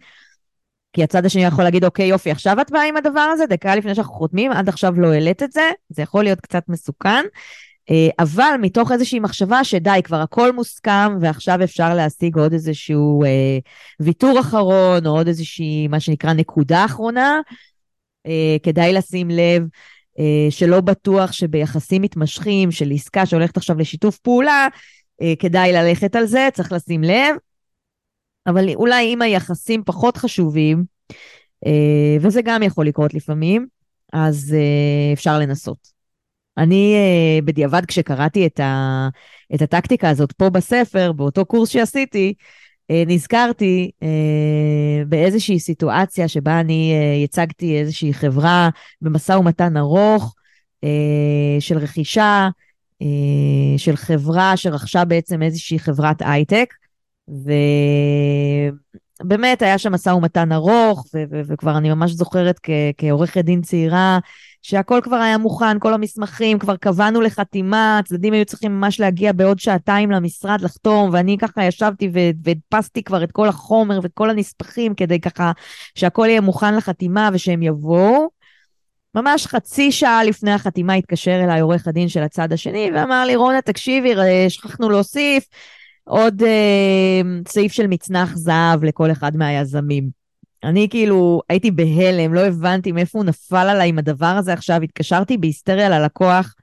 כי 0.93 1.03
הצד 1.03 1.25
השני 1.25 1.43
יכול 1.43 1.63
להגיד, 1.63 1.85
אוקיי, 1.85 2.05
יופי, 2.05 2.31
עכשיו 2.31 2.61
את 2.61 2.71
באה 2.71 2.83
עם 2.83 2.97
הדבר 2.97 3.19
הזה, 3.19 3.45
דקה 3.45 3.75
לפני 3.75 3.95
שאנחנו 3.95 4.13
חותמים, 4.13 4.51
עד 4.51 4.69
עכשיו 4.69 4.93
לא 4.99 5.13
העלית 5.13 5.43
את 5.43 5.51
זה, 5.51 5.71
זה 5.89 6.01
יכול 6.01 6.23
להיות 6.23 6.41
קצת 6.41 6.63
מסוכן. 6.67 7.25
אה, 7.89 8.09
אבל 8.19 8.55
מתוך 8.61 8.91
איזושהי 8.91 9.19
מחשבה 9.19 9.63
שדי, 9.63 9.99
כבר 10.03 10.21
הכל 10.21 10.51
מוסכם, 10.51 11.17
ועכשיו 11.21 11.63
אפשר 11.63 11.95
להשיג 11.95 12.37
עוד 12.37 12.53
איזשהו 12.53 13.23
אה, 13.23 13.57
ויתור 13.99 14.39
אחרון, 14.39 15.05
או 15.05 15.11
עוד 15.11 15.27
איזושהי, 15.27 15.87
מה 15.87 15.99
שנקרא, 15.99 16.33
נקודה 16.33 16.85
אחרונה, 16.85 17.41
אה, 18.27 18.55
כדאי 18.63 18.93
לשים 18.93 19.29
לב 19.29 19.63
אה, 20.19 20.47
שלא 20.49 20.81
בטוח 20.81 21.31
שביחסים 21.31 22.01
מתמשכים, 22.01 22.71
של 22.71 22.91
עסקה 22.93 23.25
שהולכת 23.25 23.57
עכשיו 23.57 23.79
לשיתוף 23.79 24.17
פעולה, 24.17 24.67
אה, 25.21 25.33
כדאי 25.39 25.71
ללכת 25.71 26.15
על 26.15 26.25
זה, 26.25 26.49
צריך 26.53 26.71
לשים 26.71 27.03
לב. 27.03 27.35
אבל 28.47 28.69
אולי 28.75 29.13
אם 29.13 29.21
היחסים 29.21 29.83
פחות 29.85 30.17
חשובים, 30.17 30.83
אה, 31.65 32.17
וזה 32.21 32.41
גם 32.41 32.63
יכול 32.63 32.87
לקרות 32.87 33.13
לפעמים, 33.13 33.67
אז 34.13 34.55
אה, 34.57 35.13
אפשר 35.13 35.39
לנסות. 35.39 35.93
אני 36.57 36.95
אה, 36.95 37.41
בדיעבד, 37.41 37.85
כשקראתי 37.85 38.45
את, 38.45 38.59
ה, 38.59 39.09
את 39.55 39.61
הטקטיקה 39.61 40.09
הזאת 40.09 40.31
פה 40.31 40.49
בספר, 40.49 41.11
באותו 41.11 41.45
קורס 41.45 41.69
שעשיתי, 41.69 42.33
נזכרתי 43.07 43.91
באיזושהי 45.07 45.59
סיטואציה 45.59 46.27
שבה 46.27 46.59
אני 46.59 46.93
ייצגתי 47.21 47.79
איזושהי 47.79 48.13
חברה 48.13 48.69
במשא 49.01 49.31
ומתן 49.31 49.77
ארוך 49.77 50.35
של 51.59 51.77
רכישה, 51.77 52.49
של 53.77 53.95
חברה 53.95 54.57
שרכשה 54.57 55.05
בעצם 55.05 55.41
איזושהי 55.41 55.79
חברת 55.79 56.21
הייטק, 56.25 56.73
ובאמת 59.21 59.61
היה 59.61 59.77
שם 59.77 59.93
משא 59.93 60.09
ומתן 60.09 60.51
ארוך, 60.51 61.05
ו- 61.13 61.23
ו- 61.31 61.41
וכבר 61.47 61.77
אני 61.77 61.89
ממש 61.89 62.11
זוכרת 62.11 62.59
כ- 62.63 62.69
כעורכת 62.97 63.45
דין 63.45 63.61
צעירה, 63.61 64.19
שהכל 64.61 64.99
כבר 65.03 65.15
היה 65.15 65.37
מוכן, 65.37 65.79
כל 65.79 65.93
המסמכים, 65.93 66.59
כבר 66.59 66.75
קבענו 66.75 67.21
לחתימה, 67.21 67.99
הצדדים 67.99 68.33
היו 68.33 68.45
צריכים 68.45 68.71
ממש 68.79 68.99
להגיע 68.99 69.33
בעוד 69.33 69.59
שעתיים 69.59 70.11
למשרד 70.11 70.61
לחתום, 70.61 71.09
ואני 71.13 71.37
ככה 71.37 71.65
ישבתי 71.65 72.09
והדפסתי 72.43 73.03
כבר 73.03 73.23
את 73.23 73.31
כל 73.31 73.47
החומר 73.47 73.99
ואת 74.03 74.11
כל 74.13 74.29
הנספחים 74.29 74.95
כדי 74.95 75.19
ככה 75.19 75.51
שהכל 75.95 76.25
יהיה 76.29 76.41
מוכן 76.41 76.75
לחתימה 76.75 77.29
ושהם 77.33 77.63
יבואו. 77.63 78.29
ממש 79.15 79.47
חצי 79.47 79.91
שעה 79.91 80.23
לפני 80.23 80.51
החתימה 80.51 80.93
התקשר 80.93 81.43
אליי 81.43 81.59
עורך 81.59 81.87
הדין 81.87 82.09
של 82.09 82.23
הצד 82.23 82.53
השני 82.53 82.91
ואמר 82.95 83.25
לי, 83.25 83.35
רונה, 83.35 83.61
תקשיבי, 83.61 84.13
שכחנו 84.49 84.89
להוסיף, 84.89 85.47
עוד 86.03 86.43
אה, 86.43 87.21
סעיף 87.47 87.71
של 87.71 87.87
מצנח 87.87 88.35
זהב 88.35 88.83
לכל 88.83 89.11
אחד 89.11 89.37
מהיזמים. 89.37 90.23
אני 90.63 90.87
כאילו 90.89 91.41
הייתי 91.49 91.71
בהלם, 91.71 92.33
לא 92.33 92.39
הבנתי 92.39 92.91
מאיפה 92.91 93.19
הוא 93.19 93.25
נפל 93.25 93.55
עליי 93.69 93.89
עם 93.89 93.97
הדבר 93.97 94.25
הזה 94.25 94.53
עכשיו, 94.53 94.81
התקשרתי 94.81 95.37
בהיסטריה 95.37 95.89
ללקוח 95.89 96.53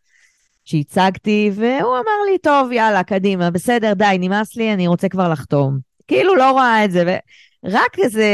שהצגתי, 0.65 1.51
והוא 1.55 1.95
אמר 1.95 2.31
לי, 2.31 2.39
טוב, 2.39 2.73
יאללה, 2.73 3.03
קדימה, 3.03 3.51
בסדר, 3.51 3.93
די, 3.93 4.17
נמאס 4.19 4.57
לי, 4.57 4.73
אני 4.73 4.87
רוצה 4.87 5.09
כבר 5.09 5.29
לחתום. 5.29 5.79
כאילו 6.09 6.37
לא 6.37 6.51
רואה 6.51 6.85
את 6.85 6.91
זה, 6.91 7.19
ורק 7.65 7.99
איזה 7.99 8.27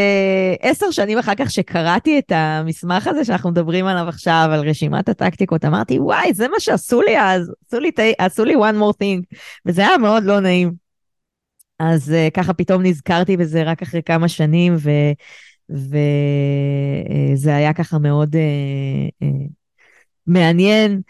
עשר 0.60 0.90
שנים 0.90 1.18
אחר 1.18 1.34
כך 1.36 1.50
שקראתי 1.50 2.18
את 2.18 2.32
המסמך 2.34 3.06
הזה 3.06 3.24
שאנחנו 3.24 3.50
מדברים 3.50 3.86
עליו 3.86 4.08
עכשיו, 4.08 4.48
על 4.52 4.68
רשימת 4.68 5.08
הטקטיקות, 5.08 5.64
אמרתי, 5.64 5.98
וואי, 5.98 6.34
זה 6.34 6.48
מה 6.48 6.60
שעשו 6.60 7.02
לי 7.02 7.20
אז, 7.20 7.52
עשו 7.66 7.80
לי, 7.80 7.90
עשו 8.18 8.44
לי 8.44 8.54
one 8.54 8.76
more 8.80 8.94
thing, 9.02 9.36
וזה 9.66 9.88
היה 9.88 9.98
מאוד 9.98 10.22
לא 10.22 10.40
נעים. 10.40 10.85
אז 11.78 12.14
uh, 12.14 12.30
ככה 12.30 12.54
פתאום 12.54 12.82
נזכרתי 12.82 13.36
בזה 13.36 13.62
רק 13.62 13.82
אחרי 13.82 14.02
כמה 14.02 14.28
שנים, 14.28 14.74
וזה 15.70 15.98
uh, 17.50 17.54
היה 17.54 17.72
ככה 17.72 17.98
מאוד 17.98 18.36
uh, 18.36 18.38
uh, 19.24 19.26
מעניין 20.26 21.00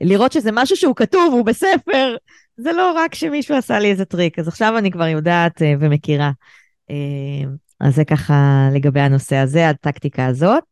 לראות 0.00 0.32
שזה 0.32 0.50
משהו 0.52 0.76
שהוא 0.76 0.96
כתוב, 0.96 1.32
הוא 1.32 1.44
בספר, 1.44 2.16
זה 2.56 2.72
לא 2.72 2.92
רק 2.92 3.14
שמישהו 3.14 3.56
עשה 3.56 3.78
לי 3.78 3.90
איזה 3.90 4.04
טריק, 4.04 4.38
אז 4.38 4.48
עכשיו 4.48 4.78
אני 4.78 4.90
כבר 4.90 5.06
יודעת 5.06 5.62
uh, 5.62 5.64
ומכירה. 5.80 6.30
Uh, 6.90 6.94
אז 7.80 7.94
זה 7.94 8.04
ככה 8.04 8.68
לגבי 8.74 9.00
הנושא 9.00 9.36
הזה, 9.36 9.68
הטקטיקה 9.68 10.26
הזאת. 10.26 10.62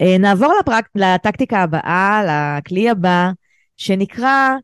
Uh, 0.00 0.18
נעבור 0.18 0.54
לפרק, 0.60 0.88
לטקטיקה 0.94 1.62
הבאה, 1.62 2.22
לכלי 2.26 2.90
הבא, 2.90 3.30
שנקרא 3.76 4.54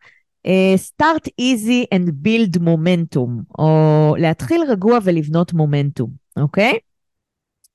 start 0.76 1.28
easy 1.40 1.86
and 1.94 2.08
build 2.22 2.62
momentum, 2.62 3.58
או 3.58 4.14
להתחיל 4.18 4.62
רגוע 4.68 4.98
ולבנות 5.02 5.52
מומנטום, 5.52 6.10
אוקיי? 6.36 6.78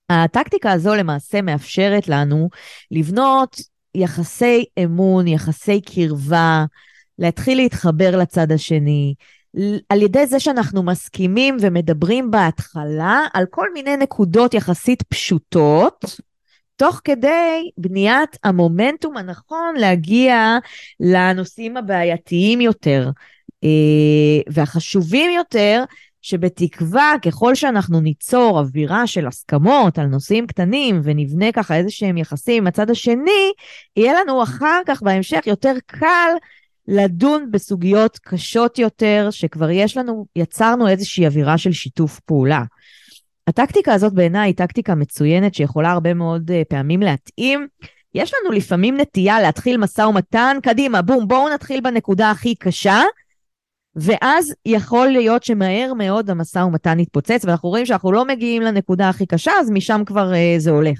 הטקטיקה 0.09 0.71
הזו 0.71 0.95
למעשה 0.95 1.41
מאפשרת 1.41 2.07
לנו 2.07 2.49
לבנות 2.91 3.61
יחסי 3.95 4.65
אמון, 4.83 5.27
יחסי 5.27 5.81
קרבה, 5.81 6.65
להתחיל 7.19 7.57
להתחבר 7.57 8.17
לצד 8.17 8.51
השני, 8.51 9.13
על 9.89 10.01
ידי 10.01 10.25
זה 10.25 10.39
שאנחנו 10.39 10.83
מסכימים 10.83 11.57
ומדברים 11.61 12.31
בהתחלה 12.31 13.21
על 13.33 13.45
כל 13.49 13.73
מיני 13.73 13.97
נקודות 13.97 14.53
יחסית 14.53 15.03
פשוטות, 15.03 16.05
תוך 16.77 17.01
כדי 17.03 17.69
בניית 17.77 18.37
המומנטום 18.43 19.17
הנכון 19.17 19.75
להגיע 19.77 20.57
לנושאים 20.99 21.77
הבעייתיים 21.77 22.61
יותר 22.61 23.09
אה, 23.63 24.41
והחשובים 24.49 25.31
יותר, 25.31 25.83
שבתקווה, 26.21 27.13
ככל 27.21 27.55
שאנחנו 27.55 28.01
ניצור 28.01 28.59
אווירה 28.59 29.07
של 29.07 29.27
הסכמות 29.27 29.99
על 29.99 30.05
נושאים 30.05 30.47
קטנים 30.47 31.01
ונבנה 31.03 31.51
ככה 31.51 31.75
איזה 31.75 31.89
שהם 31.89 32.17
יחסים 32.17 32.63
עם 32.63 32.67
הצד 32.67 32.89
השני, 32.89 33.51
יהיה 33.97 34.13
לנו 34.21 34.43
אחר 34.43 34.81
כך 34.85 35.01
בהמשך 35.01 35.47
יותר 35.47 35.73
קל 35.85 36.29
לדון 36.87 37.51
בסוגיות 37.51 38.19
קשות 38.23 38.79
יותר, 38.79 39.27
שכבר 39.31 39.69
יש 39.69 39.97
לנו, 39.97 40.25
יצרנו 40.35 40.87
איזושהי 40.87 41.25
אווירה 41.25 41.57
של 41.57 41.71
שיתוף 41.71 42.19
פעולה. 42.19 42.63
הטקטיקה 43.47 43.93
הזאת 43.93 44.13
בעיניי 44.13 44.49
היא 44.49 44.55
טקטיקה 44.55 44.95
מצוינת 44.95 45.53
שיכולה 45.53 45.91
הרבה 45.91 46.13
מאוד 46.13 46.51
uh, 46.51 46.53
פעמים 46.69 47.01
להתאים. 47.01 47.67
יש 48.13 48.33
לנו 48.33 48.51
לפעמים 48.55 48.97
נטייה 48.97 49.41
להתחיל 49.41 49.77
משא 49.77 50.01
ומתן, 50.01 50.57
קדימה, 50.63 51.01
בום, 51.01 51.27
בואו 51.27 51.49
נתחיל 51.49 51.81
בנקודה 51.81 52.31
הכי 52.31 52.55
קשה, 52.55 53.01
ואז 53.95 54.53
יכול 54.65 55.07
להיות 55.07 55.43
שמהר 55.43 55.93
מאוד 55.93 56.29
המשא 56.29 56.59
ומתן 56.59 56.99
יתפוצץ, 56.99 57.45
ואנחנו 57.45 57.69
רואים 57.69 57.85
שאנחנו 57.85 58.11
לא 58.11 58.25
מגיעים 58.25 58.61
לנקודה 58.61 59.09
הכי 59.09 59.25
קשה, 59.25 59.51
אז 59.59 59.71
משם 59.71 60.01
כבר 60.05 60.31
uh, 60.31 60.59
זה 60.59 60.71
הולך. 60.71 60.99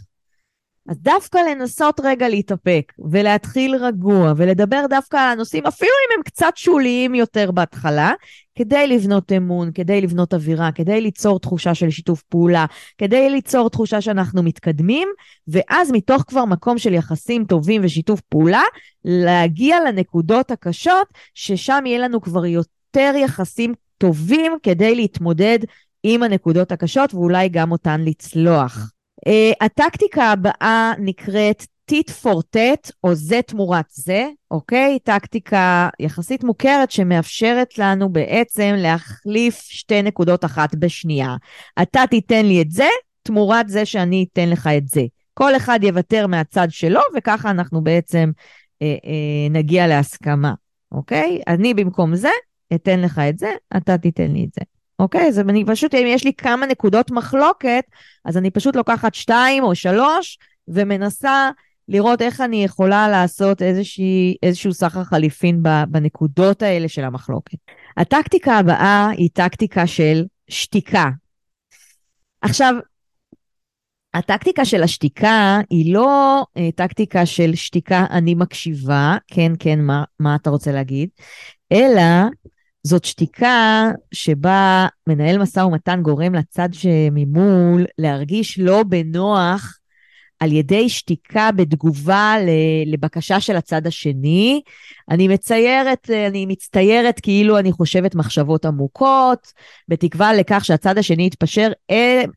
אז 0.88 0.98
דווקא 1.00 1.38
לנסות 1.38 2.00
רגע 2.04 2.30
להתאפק, 2.30 2.94
ולהתחיל 3.12 3.76
רגוע, 3.76 4.34
ולדבר 4.38 4.86
דווקא 4.90 5.18
על 5.18 5.32
הנושאים, 5.32 5.66
אפילו 5.66 5.92
אם 5.92 6.18
הם 6.18 6.24
קצת 6.24 6.54
שוליים 6.56 7.16
יותר 7.16 7.52
בהתחלה, 7.52 8.12
כדי 8.56 8.88
לבנות 8.88 9.32
אמון, 9.32 9.72
כדי 9.74 10.02
לבנות 10.02 10.34
אווירה, 10.34 10.72
כדי 10.72 11.02
ליצור 11.02 11.40
תחושה 11.40 11.74
של 11.74 11.90
שיתוף 11.90 12.22
פעולה, 12.22 12.66
כדי 12.98 13.30
ליצור 13.30 13.70
תחושה 13.70 14.02
שאנחנו 14.02 14.44
מתקדמים, 14.44 15.08
ואז 15.48 15.92
מתוך 15.92 16.24
כבר 16.28 16.46
מקום 16.46 16.78
של 16.78 16.94
יחסים 16.94 17.46
טובים 17.46 17.82
ושיתוף 17.84 18.22
פעולה, 18.22 18.64
להגיע 19.06 19.78
לנקודות 19.88 20.52
הקשות, 20.52 21.08
ששם 21.34 21.84
יהיה 21.86 22.00
לנו 22.00 22.22
כבר 22.22 22.46
יותר 22.46 23.14
יחסים 23.16 23.74
טובים 23.98 24.52
כדי 24.64 24.96
להתמודד 24.96 25.60
עם 26.04 26.24
הנקודות 26.24 26.72
הקשות, 26.72 27.14
ואולי 27.14 27.50
גם 27.50 27.72
אותן 27.72 28.02
לצלוח. 28.02 28.97
Uh, 29.28 29.66
הטקטיקה 29.66 30.24
הבאה 30.32 30.94
נקראת 31.00 31.66
טיט 31.86 32.10
פור 32.10 32.42
טט, 32.42 32.92
או 33.04 33.16
זה 33.16 33.40
תמורת 33.48 33.86
זה, 33.90 34.28
אוקיי? 34.52 35.00
טקטיקה 35.04 35.90
יחסית 36.00 36.44
מוכרת 36.44 36.92
שמאפשרת 36.92 37.78
לנו 37.78 38.10
בעצם 38.10 38.74
להחליף 38.78 39.60
שתי 39.62 40.02
נקודות 40.02 40.46
אחת 40.46 40.76
בשנייה. 40.76 41.36
אתה 41.82 42.04
תיתן 42.10 42.46
לי 42.46 42.62
את 42.62 42.72
זה, 42.72 42.88
תמורת 43.24 43.70
זה 43.70 43.86
שאני 43.86 44.26
אתן 44.34 44.50
לך 44.50 44.70
את 44.78 44.88
זה. 44.88 45.02
כל 45.34 45.56
אחד 45.56 45.80
יוותר 45.84 46.28
מהצד 46.28 46.68
שלו, 46.70 47.02
וככה 47.16 47.50
אנחנו 47.50 47.84
בעצם 47.84 48.32
אה, 48.82 48.88
אה, 48.88 49.50
נגיע 49.50 49.88
להסכמה, 49.88 50.54
אוקיי? 50.92 51.42
אני 51.48 51.74
במקום 51.74 52.16
זה, 52.16 52.32
אתן 52.76 53.00
לך 53.00 53.22
את 53.30 53.40
זה, 53.40 53.52
אתה 53.78 53.98
תיתן 53.98 54.32
לי 54.32 54.44
את 54.44 54.54
זה. 54.54 54.77
אוקיי? 55.00 55.28
אז 55.28 55.40
אני 55.40 55.66
פשוט, 55.66 55.96
אם 55.96 56.06
יש 56.08 56.24
לי 56.26 56.34
כמה 56.34 56.66
נקודות 56.66 57.12
מחלוקת, 57.12 57.84
אז 58.26 58.38
אני 58.38 58.52
פשוט 58.52 58.76
לוקחת 58.76 59.14
שתיים 59.14 59.64
או 59.64 59.76
שלוש, 59.76 60.38
ומנסה 60.68 61.50
לראות 61.88 62.22
איך 62.22 62.42
אני 62.42 62.64
יכולה 62.64 63.10
לעשות 63.10 63.62
איזושהי, 63.62 64.36
איזשהו 64.44 64.74
סחר 64.74 65.04
חליפין 65.04 65.64
בנקודות 65.88 66.62
האלה 66.62 66.88
של 66.88 67.04
המחלוקת. 67.04 67.58
הטקטיקה 67.98 68.58
הבאה 68.58 69.10
היא 69.10 69.30
טקטיקה 69.34 69.88
של 69.88 70.26
שתיקה. 70.50 71.10
עכשיו, 72.42 72.74
הטקטיקה 74.14 74.66
של 74.66 74.84
השתיקה 74.84 75.60
היא 75.70 75.94
לא 75.94 76.44
אה, 76.58 76.70
טקטיקה 76.76 77.26
של 77.26 77.56
שתיקה 77.56 78.06
אני 78.12 78.36
מקשיבה, 78.36 79.18
כן, 79.28 79.52
כן, 79.60 79.82
מה, 79.82 80.04
מה 80.20 80.36
אתה 80.36 80.50
רוצה 80.50 80.72
להגיד, 80.72 81.10
אלא 81.72 82.02
זאת 82.88 83.06
שתיקה 83.06 83.92
שבה 84.12 84.88
מנהל 85.08 85.38
משא 85.38 85.60
ומתן 85.60 86.02
גורם 86.02 86.36
לצד 86.36 86.70
שממול 86.72 87.86
להרגיש 87.98 88.60
לא 88.60 88.84
בנוח 88.84 89.80
על 90.40 90.52
ידי 90.52 90.90
שתיקה 90.90 91.50
בתגובה 91.52 92.36
לבקשה 92.86 93.40
של 93.40 93.56
הצד 93.56 93.88
השני. 93.88 94.62
אני 95.10 95.28
מציירת, 95.28 96.10
אני 96.28 96.46
מצטיירת 96.46 97.20
כאילו 97.20 97.58
אני 97.58 97.72
חושבת 97.72 98.16
מחשבות 98.16 98.66
עמוקות, 98.66 99.54
בתקווה 99.88 100.34
לכך 100.34 100.66
שהצד 100.66 100.98
השני 100.98 101.26
יתפשר 101.26 101.72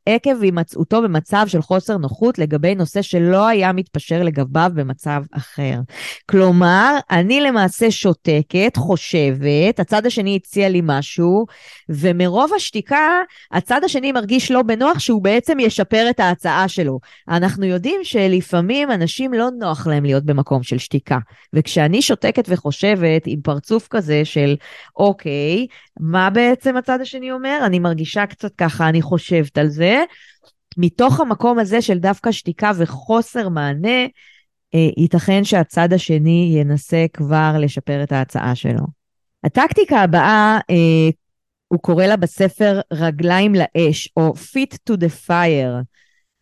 עקב 0.06 0.42
הימצאותו 0.42 1.02
במצב 1.02 1.44
של 1.46 1.62
חוסר 1.62 1.96
נוחות 1.96 2.38
לגבי 2.38 2.74
נושא 2.74 3.02
שלא 3.02 3.46
היה 3.46 3.72
מתפשר 3.72 4.22
לגביו 4.22 4.70
במצב 4.74 5.22
אחר. 5.32 5.74
כלומר, 6.30 6.96
אני 7.10 7.40
למעשה 7.40 7.90
שותקת, 7.90 8.76
חושבת, 8.76 9.80
הצד 9.80 10.06
השני 10.06 10.36
הציע 10.36 10.68
לי 10.68 10.80
משהו, 10.84 11.46
ומרוב 11.88 12.50
השתיקה, 12.56 13.08
הצד 13.52 13.84
השני 13.84 14.12
מרגיש 14.12 14.50
לא 14.50 14.62
בנוח 14.62 14.98
שהוא 14.98 15.22
בעצם 15.22 15.60
ישפר 15.60 16.06
את 16.10 16.20
ההצעה 16.20 16.68
שלו. 16.68 16.98
אנחנו 17.28 17.64
יודעים 17.64 17.89
שלפעמים 18.02 18.90
אנשים 18.90 19.32
לא 19.32 19.48
נוח 19.58 19.86
להם 19.86 20.04
להיות 20.04 20.24
במקום 20.24 20.62
של 20.62 20.78
שתיקה, 20.78 21.18
וכשאני 21.52 22.02
שותקת 22.02 22.44
וחושבת 22.48 23.22
עם 23.26 23.40
פרצוף 23.40 23.88
כזה 23.90 24.24
של, 24.24 24.56
אוקיי, 24.96 25.66
מה 26.00 26.30
בעצם 26.30 26.76
הצד 26.76 27.00
השני 27.00 27.32
אומר? 27.32 27.60
אני 27.66 27.78
מרגישה 27.78 28.26
קצת 28.26 28.54
ככה, 28.54 28.88
אני 28.88 29.02
חושבת 29.02 29.58
על 29.58 29.68
זה. 29.68 30.04
מתוך 30.76 31.20
המקום 31.20 31.58
הזה 31.58 31.82
של 31.82 31.98
דווקא 31.98 32.32
שתיקה 32.32 32.70
וחוסר 32.76 33.48
מענה, 33.48 34.06
אה, 34.74 34.88
ייתכן 34.96 35.44
שהצד 35.44 35.92
השני 35.92 36.52
ינסה 36.54 37.06
כבר 37.12 37.56
לשפר 37.58 38.02
את 38.02 38.12
ההצעה 38.12 38.54
שלו. 38.54 38.86
הטקטיקה 39.44 40.00
הבאה, 40.00 40.58
אה, 40.70 41.10
הוא 41.68 41.80
קורא 41.80 42.06
לה 42.06 42.16
בספר 42.16 42.80
רגליים 42.92 43.54
לאש, 43.54 44.08
או 44.16 44.34
fit 44.34 44.74
to 44.90 44.96
the 44.96 45.28
fire. 45.28 45.82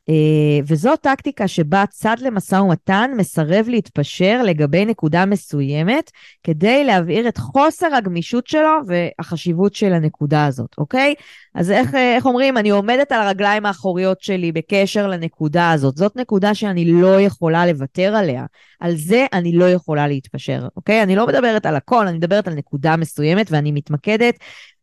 אה, 0.09 0.61
וזו 0.67 0.97
טקטיקה 0.97 1.49
שבה 1.49 1.85
צד 1.91 2.17
למשא 2.21 2.55
ומתן 2.55 3.11
מסרב 3.17 3.69
להתפשר 3.69 4.43
לגבי 4.45 4.85
נקודה 4.85 5.27
מסוימת, 5.27 6.11
כדי 6.43 6.85
להבהיר 6.85 7.29
את 7.29 7.39
חוסר 7.39 7.95
הגמישות 7.95 8.47
שלו 8.47 8.71
והחשיבות 8.87 9.75
של 9.75 9.93
הנקודה 9.93 10.47
הזאת, 10.47 10.75
אוקיי? 10.79 11.15
אז 11.55 11.71
איך, 11.71 11.95
אה, 11.95 12.17
איך 12.17 12.27
אומרים, 12.27 12.59
אני 12.59 12.71
עומדת 12.71 13.13
על 13.13 13.21
הרגליים 13.21 13.67
האחוריות 13.67 14.21
שלי 14.21 14.53
בקשר 14.53 15.07
לנקודה 15.07 15.71
הזאת. 15.71 15.97
זאת 15.97 16.17
נקודה 16.17 16.55
שאני 16.55 16.93
לא 16.93 17.21
יכולה 17.21 17.67
לוותר 17.67 18.17
עליה. 18.17 18.45
על 18.81 18.97
זה 18.97 19.27
אני 19.33 19.53
לא 19.53 19.71
יכולה 19.71 20.09
להתפשר, 20.09 20.69
אוקיי? 20.77 21.03
אני 21.03 21.17
לא 21.17 21.27
מדברת 21.27 21.67
על 21.67 21.77
הכל, 21.77 22.09
אני 22.09 22.19
מדברת 22.19 22.49
על 22.49 22.55
נקודה 22.55 22.97
מסוימת, 22.97 23.47
ואני 23.51 23.73
מתמקדת 23.73 24.35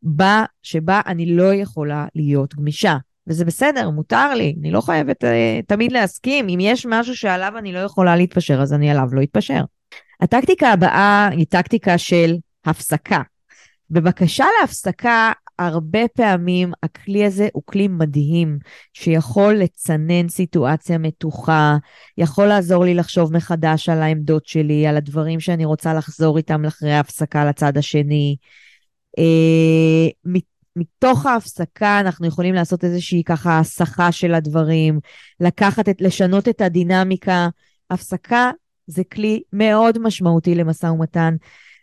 בה, 0.04 0.46
שבה 0.64 1.02
אני 1.06 1.26
לא 1.26 1.54
יכולה 1.54 2.06
להיות 2.16 2.56
גמישה. 2.56 2.98
וזה 3.28 3.46
בסדר, 3.46 3.90
מותר 3.90 4.34
לי, 4.34 4.56
אני 4.60 4.72
לא 4.72 4.82
חייבת 4.82 5.24
uh, 5.24 5.28
תמיד 5.68 5.92
להסכים. 5.92 6.48
אם 6.50 6.60
יש 6.62 6.86
משהו 6.90 7.16
שעליו 7.16 7.54
אני 7.58 7.74
לא 7.74 7.80
יכולה 7.80 8.16
להתפשר, 8.16 8.62
אז 8.62 8.74
אני 8.74 8.92
עליו 8.92 9.08
לא 9.12 9.24
אתפשר. 9.24 9.64
הטקטיקה 10.22 10.70
הבאה 10.70 11.30
היא 11.32 11.46
טקטיקה 11.50 11.98
של 11.98 12.36
הפסקה. 12.66 13.22
בבקשה 13.90 14.46
להפסקה, 14.62 15.32
הרבה 15.60 16.08
פעמים 16.16 16.72
הכלי 16.84 17.26
הזה 17.26 17.48
הוא 17.54 17.64
כלי 17.66 17.88
מדהים, 17.88 18.60
שיכול 18.94 19.54
לצנן 19.54 20.30
סיטואציה 20.30 20.98
מתוחה, 20.98 21.78
יכול 22.18 22.48
לעזור 22.48 22.86
לי 22.86 22.94
לחשוב 22.94 23.34
מחדש 23.34 23.90
על 23.90 24.02
העמדות 24.02 24.46
שלי, 24.46 24.88
על 24.88 24.98
הדברים 24.98 25.40
שאני 25.40 25.66
רוצה 25.66 25.94
לחזור 25.94 26.38
איתם 26.38 26.66
אחרי 26.66 26.94
ההפסקה 26.94 27.46
לצד 27.46 27.78
השני. 27.78 28.36
Uh, 29.20 30.30
מתוך 30.76 31.26
ההפסקה 31.26 32.00
אנחנו 32.00 32.28
יכולים 32.28 32.56
לעשות 32.56 32.84
איזושהי 32.84 33.24
ככה 33.24 33.60
הסחה 33.60 34.12
של 34.12 34.34
הדברים, 34.34 35.00
לקחת 35.40 35.90
את, 35.90 36.02
לשנות 36.02 36.48
את 36.48 36.62
הדינמיקה. 36.62 37.48
הפסקה 37.92 38.52
זה 38.88 39.04
כלי 39.14 39.42
מאוד 39.54 40.00
משמעותי 40.00 40.56
למשא 40.56 40.86
ומתן. 40.86 41.36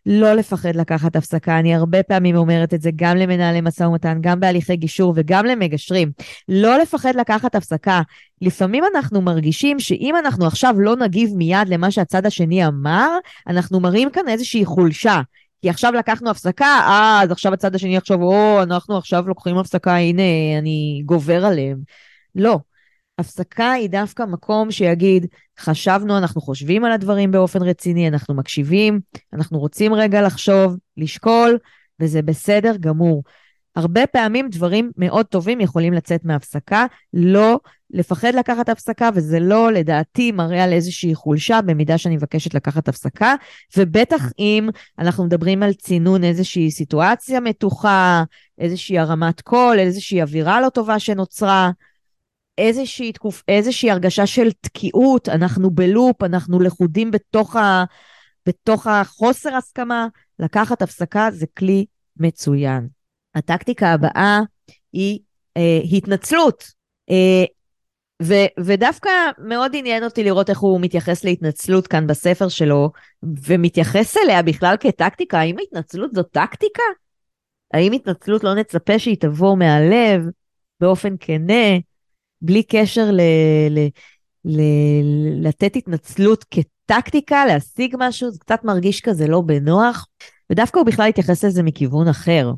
לא 0.06 0.34
לפחד 0.34 0.76
לקחת 0.76 1.16
הפסקה, 1.16 1.58
אני 1.58 1.74
הרבה 1.74 2.02
פעמים 2.02 2.36
אומרת 2.36 2.74
את 2.74 2.82
זה 2.82 2.90
גם 2.96 3.16
למנהלי 3.16 3.60
משא 3.60 3.82
ומתן, 3.82 4.18
גם 4.20 4.40
בהליכי 4.40 4.76
גישור 4.76 5.12
וגם 5.16 5.44
למגשרים. 5.44 6.12
לא 6.48 6.78
לפחד 6.78 7.14
לקחת 7.14 7.54
הפסקה. 7.54 8.02
לפעמים 8.40 8.84
אנחנו 8.94 9.20
מרגישים 9.20 9.80
שאם 9.80 10.14
אנחנו 10.18 10.46
עכשיו 10.46 10.74
לא 10.80 10.96
נגיב 10.96 11.30
מיד 11.34 11.68
למה 11.68 11.90
שהצד 11.90 12.26
השני 12.26 12.66
אמר, 12.66 13.08
אנחנו 13.46 13.80
מראים 13.80 14.10
כאן 14.10 14.28
איזושהי 14.28 14.64
חולשה. 14.64 15.20
כי 15.62 15.70
עכשיו 15.70 15.92
לקחנו 15.92 16.30
הפסקה, 16.30 16.64
אה, 16.66 17.20
אז 17.22 17.30
עכשיו 17.30 17.52
הצד 17.52 17.74
השני 17.74 17.96
יחשוב, 17.96 18.22
או, 18.22 18.62
אנחנו 18.62 18.96
עכשיו 18.96 19.28
לוקחים 19.28 19.58
הפסקה, 19.58 19.96
הנה, 19.96 20.22
אני 20.58 21.02
גובר 21.04 21.44
עליהם. 21.44 21.78
לא. 22.34 22.58
הפסקה 23.18 23.70
היא 23.72 23.90
דווקא 23.90 24.22
מקום 24.22 24.70
שיגיד, 24.70 25.26
חשבנו, 25.60 26.18
אנחנו 26.18 26.40
חושבים 26.40 26.84
על 26.84 26.92
הדברים 26.92 27.30
באופן 27.30 27.62
רציני, 27.62 28.08
אנחנו 28.08 28.34
מקשיבים, 28.34 29.00
אנחנו 29.32 29.58
רוצים 29.58 29.94
רגע 29.94 30.22
לחשוב, 30.22 30.76
לשקול, 30.96 31.58
וזה 32.00 32.22
בסדר 32.22 32.76
גמור. 32.80 33.22
הרבה 33.76 34.06
פעמים 34.06 34.48
דברים 34.48 34.90
מאוד 34.96 35.26
טובים 35.26 35.60
יכולים 35.60 35.92
לצאת 35.92 36.24
מהפסקה, 36.24 36.86
לא 37.14 37.60
לפחד 37.92 38.34
לקחת 38.34 38.68
הפסקה, 38.68 39.10
וזה 39.14 39.40
לא, 39.40 39.72
לדעתי, 39.72 40.32
מראה 40.32 40.64
על 40.64 40.72
איזושהי 40.72 41.14
חולשה 41.14 41.60
במידה 41.62 41.98
שאני 41.98 42.16
מבקשת 42.16 42.54
לקחת 42.54 42.88
הפסקה, 42.88 43.34
ובטח 43.76 44.22
אם 44.38 44.68
אנחנו 44.98 45.24
מדברים 45.24 45.62
על 45.62 45.72
צינון 45.72 46.24
איזושהי 46.24 46.70
סיטואציה 46.70 47.40
מתוחה, 47.40 48.24
איזושהי 48.58 48.98
הרמת 48.98 49.40
קול, 49.40 49.78
איזושהי 49.78 50.22
אווירה 50.22 50.60
לא 50.60 50.68
טובה 50.68 50.98
שנוצרה. 50.98 51.70
איזושהי, 52.58 53.12
תקופ... 53.12 53.42
איזושהי 53.48 53.90
הרגשה 53.90 54.26
של 54.26 54.52
תקיעות, 54.60 55.28
אנחנו 55.28 55.70
בלופ, 55.70 56.22
אנחנו 56.22 56.60
לכודים 56.60 57.10
בתוך, 57.10 57.56
ה... 57.56 57.84
בתוך 58.46 58.86
החוסר 58.86 59.54
הסכמה, 59.54 60.06
לקחת 60.38 60.82
הפסקה 60.82 61.28
זה 61.32 61.46
כלי 61.58 61.84
מצוין. 62.16 62.88
הטקטיקה 63.34 63.92
הבאה 63.92 64.40
היא 64.92 65.18
אה, 65.56 65.80
התנצלות. 65.92 66.64
אה, 67.10 67.44
ו- 68.22 68.64
ודווקא 68.64 69.10
מאוד 69.38 69.72
עניין 69.74 70.04
אותי 70.04 70.24
לראות 70.24 70.50
איך 70.50 70.58
הוא 70.58 70.80
מתייחס 70.80 71.24
להתנצלות 71.24 71.86
כאן 71.86 72.06
בספר 72.06 72.48
שלו, 72.48 72.90
ומתייחס 73.22 74.16
אליה 74.16 74.42
בכלל 74.42 74.76
כטקטיקה. 74.80 75.38
האם 75.38 75.56
התנצלות 75.62 76.14
זו 76.14 76.22
טקטיקה? 76.22 76.82
האם 77.74 77.92
התנצלות 77.92 78.44
לא 78.44 78.54
נצפה 78.54 78.98
שהיא 78.98 79.16
תבוא 79.20 79.56
מהלב, 79.56 80.22
באופן 80.80 81.14
כנה, 81.20 81.78
בלי 82.42 82.62
קשר 82.62 83.10
ל... 83.10 83.20
ל- 83.70 83.88
ל- 84.44 85.48
לתת 85.48 85.76
התנצלות 85.76 86.44
כטקטיקה, 86.50 87.46
להשיג 87.46 87.96
משהו, 87.98 88.30
זה 88.30 88.38
קצת 88.38 88.64
מרגיש 88.64 89.00
כזה 89.00 89.26
לא 89.26 89.40
בנוח, 89.40 90.06
ודווקא 90.50 90.78
הוא 90.78 90.86
בכלל 90.86 91.08
התייחס 91.08 91.44
לזה 91.44 91.62
מכיוון 91.62 92.08
אחר. 92.08 92.50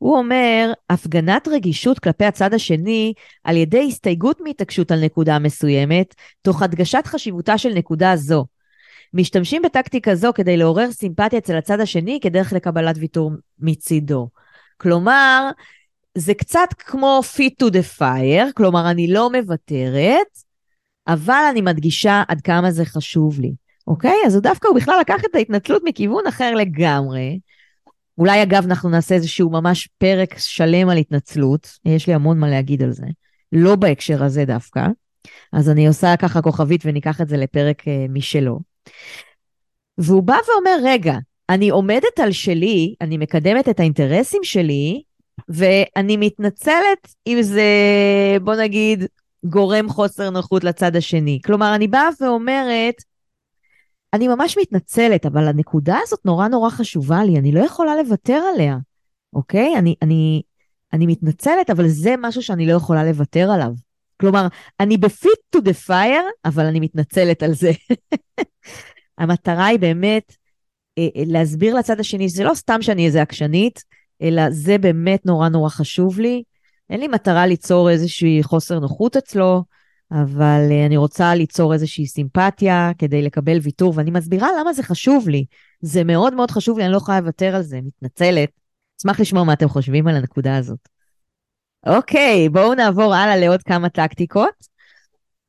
הוא 0.00 0.18
אומר, 0.18 0.72
הפגנת 0.90 1.48
רגישות 1.48 1.98
כלפי 1.98 2.24
הצד 2.24 2.54
השני 2.54 3.12
על 3.44 3.56
ידי 3.56 3.86
הסתייגות 3.88 4.40
מהתעקשות 4.40 4.90
על 4.90 5.04
נקודה 5.04 5.38
מסוימת, 5.38 6.14
תוך 6.42 6.62
הדגשת 6.62 7.02
חשיבותה 7.06 7.58
של 7.58 7.74
נקודה 7.74 8.16
זו. 8.16 8.44
משתמשים 9.14 9.62
בטקטיקה 9.62 10.14
זו 10.14 10.30
כדי 10.34 10.56
לעורר 10.56 10.92
סימפתיה 10.92 11.38
אצל 11.38 11.56
הצד 11.56 11.80
השני 11.80 12.18
כדרך 12.22 12.52
לקבלת 12.52 12.96
ויתור 12.98 13.30
מצידו. 13.58 14.28
כלומר, 14.76 15.50
זה 16.14 16.34
קצת 16.34 16.68
כמו 16.78 17.20
fit 17.36 17.64
to 17.64 17.70
the 17.72 17.98
fire, 18.00 18.52
כלומר, 18.56 18.90
אני 18.90 19.12
לא 19.12 19.30
מוותרת, 19.30 20.38
אבל 21.08 21.44
אני 21.50 21.60
מדגישה 21.60 22.22
עד 22.28 22.40
כמה 22.40 22.70
זה 22.70 22.84
חשוב 22.84 23.40
לי, 23.40 23.52
אוקיי? 23.86 24.16
אז 24.26 24.34
הוא 24.34 24.42
דווקא, 24.42 24.68
הוא 24.68 24.76
בכלל 24.76 25.00
לקח 25.00 25.24
את 25.30 25.34
ההתנצלות 25.34 25.82
מכיוון 25.84 26.26
אחר 26.26 26.54
לגמרי. 26.54 27.38
אולי, 28.20 28.42
אגב, 28.42 28.64
אנחנו 28.64 28.90
נעשה 28.90 29.14
איזשהו 29.14 29.50
ממש 29.50 29.88
פרק 29.98 30.38
שלם 30.38 30.88
על 30.88 30.96
התנצלות, 30.96 31.78
יש 31.84 32.06
לי 32.06 32.14
המון 32.14 32.38
מה 32.38 32.50
להגיד 32.50 32.82
על 32.82 32.92
זה. 32.92 33.06
לא 33.52 33.76
בהקשר 33.76 34.24
הזה 34.24 34.44
דווקא. 34.44 34.86
אז 35.52 35.70
אני 35.70 35.88
עושה 35.88 36.16
ככה 36.16 36.42
כוכבית 36.42 36.82
וניקח 36.84 37.20
את 37.20 37.28
זה 37.28 37.36
לפרק 37.36 37.82
uh, 37.82 37.90
משלו. 38.08 38.60
והוא 39.98 40.22
בא 40.22 40.36
ואומר, 40.48 40.76
רגע, 40.84 41.14
אני 41.48 41.68
עומדת 41.68 42.20
על 42.22 42.32
שלי, 42.32 42.94
אני 43.00 43.16
מקדמת 43.16 43.68
את 43.68 43.80
האינטרסים 43.80 44.40
שלי, 44.44 45.02
ואני 45.48 46.16
מתנצלת 46.16 47.14
אם 47.26 47.38
זה, 47.40 47.62
בוא 48.42 48.54
נגיד, 48.54 49.04
גורם 49.44 49.88
חוסר 49.88 50.30
נוחות 50.30 50.64
לצד 50.64 50.96
השני. 50.96 51.38
כלומר, 51.44 51.74
אני 51.74 51.88
באה 51.88 52.08
ואומרת, 52.20 52.94
אני 54.14 54.28
ממש 54.28 54.58
מתנצלת, 54.58 55.26
אבל 55.26 55.48
הנקודה 55.48 55.98
הזאת 56.02 56.20
נורא 56.24 56.48
נורא 56.48 56.70
חשובה 56.70 57.24
לי, 57.24 57.38
אני 57.38 57.52
לא 57.52 57.60
יכולה 57.60 57.96
לוותר 57.96 58.42
עליה, 58.54 58.76
אוקיי? 59.32 59.78
אני, 59.78 59.94
אני, 60.02 60.42
אני 60.92 61.06
מתנצלת, 61.06 61.70
אבל 61.70 61.88
זה 61.88 62.14
משהו 62.18 62.42
שאני 62.42 62.66
לא 62.66 62.72
יכולה 62.72 63.04
לוותר 63.04 63.50
עליו. 63.50 63.72
כלומר, 64.20 64.46
אני 64.80 64.96
ב-fit 64.96 65.56
to 65.56 65.60
the 65.60 65.88
fire, 65.88 66.24
אבל 66.44 66.66
אני 66.66 66.80
מתנצלת 66.80 67.42
על 67.42 67.54
זה. 67.54 67.70
המטרה 69.18 69.66
היא 69.66 69.78
באמת 69.78 70.36
אה, 70.98 71.08
אה, 71.16 71.22
להסביר 71.26 71.74
לצד 71.74 72.00
השני, 72.00 72.28
זה 72.28 72.44
לא 72.44 72.54
סתם 72.54 72.82
שאני 72.82 73.06
איזה 73.06 73.22
עקשנית, 73.22 73.84
אלא 74.22 74.50
זה 74.50 74.78
באמת 74.78 75.26
נורא 75.26 75.48
נורא 75.48 75.68
חשוב 75.68 76.20
לי. 76.20 76.42
אין 76.90 77.00
לי 77.00 77.08
מטרה 77.08 77.46
ליצור 77.46 77.90
איזושהי 77.90 78.42
חוסר 78.42 78.78
נוחות 78.78 79.16
אצלו, 79.16 79.64
אבל 80.12 80.68
uh, 80.70 80.86
אני 80.86 80.96
רוצה 80.96 81.34
ליצור 81.34 81.72
איזושהי 81.72 82.06
סימפתיה 82.06 82.90
כדי 82.98 83.22
לקבל 83.22 83.58
ויתור, 83.62 83.92
ואני 83.96 84.10
מסבירה 84.10 84.48
למה 84.60 84.72
זה 84.72 84.82
חשוב 84.82 85.28
לי. 85.28 85.44
זה 85.80 86.04
מאוד 86.04 86.34
מאוד 86.34 86.50
חשוב 86.50 86.78
לי, 86.78 86.84
אני 86.84 86.92
לא 86.92 86.96
יכולה 86.96 87.20
לוותר 87.20 87.56
על 87.56 87.62
זה, 87.62 87.80
מתנצלת. 87.82 88.48
אשמח 89.00 89.20
לשמוע 89.20 89.44
מה 89.44 89.52
אתם 89.52 89.68
חושבים 89.68 90.08
על 90.08 90.16
הנקודה 90.16 90.56
הזאת. 90.56 90.88
אוקיי, 91.86 92.48
בואו 92.48 92.74
נעבור 92.74 93.14
הלאה 93.14 93.36
לעוד 93.36 93.62
כמה 93.62 93.88
טקטיקות. 93.88 94.70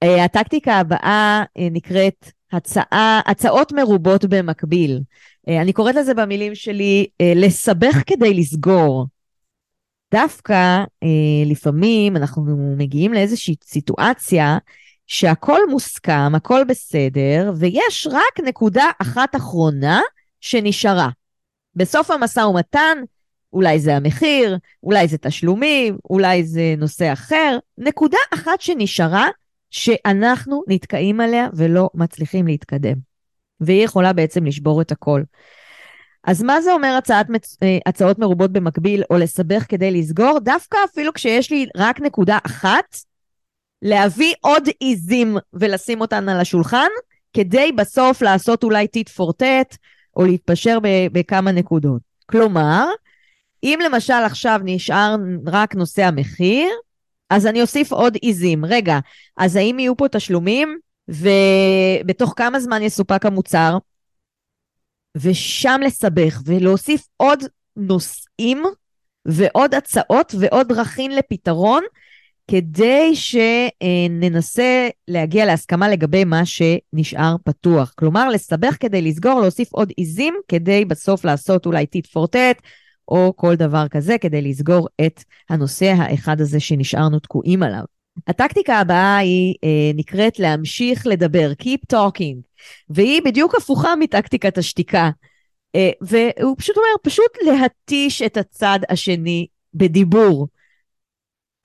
Uh, 0.05 0.07
הטקטיקה 0.07 0.73
הבאה 0.73 1.43
uh, 1.43 1.61
נקראת 1.71 2.31
הצעה, 2.51 3.21
הצעות 3.25 3.71
מרובות 3.71 4.25
במקביל. 4.25 4.99
אני 5.47 5.73
קוראת 5.73 5.95
לזה 5.95 6.13
במילים 6.13 6.55
שלי, 6.55 7.07
לסבך 7.35 8.01
כדי 8.07 8.33
לסגור. 8.33 9.05
דווקא 10.11 10.83
אה, 11.03 11.07
לפעמים 11.45 12.17
אנחנו 12.17 12.43
מגיעים 12.77 13.13
לאיזושהי 13.13 13.55
סיטואציה 13.63 14.57
שהכל 15.07 15.59
מוסכם, 15.69 16.35
הכל 16.35 16.63
בסדר, 16.67 17.51
ויש 17.55 18.07
רק 18.11 18.39
נקודה 18.45 18.85
אחת 19.01 19.35
אחרונה 19.35 20.01
שנשארה. 20.41 21.09
בסוף 21.75 22.11
המשא 22.11 22.39
ומתן, 22.39 22.97
אולי 23.53 23.79
זה 23.79 23.95
המחיר, 23.95 24.57
אולי 24.83 25.07
זה 25.07 25.17
תשלומים, 25.17 25.97
אולי 26.09 26.43
זה 26.43 26.75
נושא 26.77 27.13
אחר, 27.13 27.57
נקודה 27.77 28.17
אחת 28.33 28.61
שנשארה, 28.61 29.27
שאנחנו 29.69 30.63
נתקעים 30.67 31.19
עליה 31.19 31.47
ולא 31.53 31.89
מצליחים 31.93 32.47
להתקדם. 32.47 32.95
והיא 33.59 33.85
יכולה 33.85 34.13
בעצם 34.13 34.45
לשבור 34.45 34.81
את 34.81 34.91
הכל. 34.91 35.23
אז 36.23 36.43
מה 36.43 36.61
זה 36.61 36.73
אומר 36.73 36.95
הצעת, 36.97 37.27
אה, 37.63 37.77
הצעות 37.85 38.19
מרובות 38.19 38.51
במקביל 38.51 39.03
או 39.09 39.17
לסבך 39.17 39.65
כדי 39.69 39.91
לסגור? 39.91 40.39
דווקא 40.39 40.77
אפילו 40.91 41.13
כשיש 41.13 41.51
לי 41.51 41.67
רק 41.77 42.01
נקודה 42.01 42.37
אחת, 42.45 42.97
להביא 43.81 44.33
עוד 44.41 44.63
עיזים 44.79 45.37
ולשים 45.53 46.01
אותן 46.01 46.29
על 46.29 46.39
השולחן, 46.39 46.87
כדי 47.33 47.71
בסוף 47.71 48.21
לעשות 48.21 48.63
אולי 48.63 48.87
טיט 48.87 49.09
פור 49.09 49.33
טט, 49.33 49.77
או 50.17 50.25
להתפשר 50.25 50.77
בכמה 51.11 51.51
נקודות. 51.51 52.01
כלומר, 52.25 52.87
אם 53.63 53.79
למשל 53.85 54.13
עכשיו 54.13 54.59
נשאר 54.63 55.15
רק 55.47 55.75
נושא 55.75 56.05
המחיר, 56.05 56.69
אז 57.29 57.47
אני 57.47 57.61
אוסיף 57.61 57.91
עוד 57.91 58.15
עיזים. 58.21 58.65
רגע, 58.65 58.99
אז 59.37 59.55
האם 59.55 59.79
יהיו 59.79 59.97
פה 59.97 60.07
תשלומים? 60.07 60.77
ובתוך 61.07 62.33
כמה 62.37 62.59
זמן 62.59 62.81
יסופק 62.81 63.25
המוצר? 63.25 63.77
ושם 65.17 65.81
לסבך 65.85 66.41
ולהוסיף 66.45 67.07
עוד 67.17 67.43
נושאים 67.75 68.63
ועוד 69.25 69.75
הצעות 69.75 70.35
ועוד 70.39 70.67
דרכים 70.67 71.11
לפתרון, 71.11 71.83
כדי 72.47 73.11
שננסה 73.15 74.89
להגיע 75.07 75.45
להסכמה 75.45 75.89
לגבי 75.89 76.23
מה 76.23 76.41
שנשאר 76.45 77.35
פתוח. 77.43 77.93
כלומר, 77.97 78.29
לסבך 78.29 78.77
כדי 78.79 79.01
לסגור, 79.01 79.41
להוסיף 79.41 79.73
עוד 79.73 79.91
עיזים, 79.97 80.35
כדי 80.47 80.85
בסוף 80.85 81.25
לעשות 81.25 81.65
אולי 81.65 81.85
טיט 81.85 82.07
פור 82.07 82.27
טט, 82.27 82.61
או 83.07 83.33
כל 83.35 83.55
דבר 83.55 83.87
כזה, 83.87 84.17
כדי 84.17 84.41
לסגור 84.41 84.87
את 85.05 85.23
הנושא 85.49 85.93
האחד 85.97 86.41
הזה 86.41 86.59
שנשארנו 86.59 87.19
תקועים 87.19 87.63
עליו. 87.63 87.83
הטקטיקה 88.27 88.79
הבאה 88.79 89.17
היא 89.17 89.55
אה, 89.63 89.91
נקראת 89.95 90.39
להמשיך 90.39 91.07
לדבר, 91.07 91.51
Keep 91.61 91.95
talking, 91.95 92.35
והיא 92.89 93.21
בדיוק 93.25 93.55
הפוכה 93.55 93.95
מטקטיקת 93.95 94.57
השתיקה. 94.57 95.09
אה, 95.75 95.89
והוא 96.01 96.55
פשוט 96.57 96.77
אומר, 96.77 96.87
פשוט 97.03 97.37
להתיש 97.41 98.21
את 98.21 98.37
הצד 98.37 98.79
השני 98.89 99.47
בדיבור. 99.73 100.47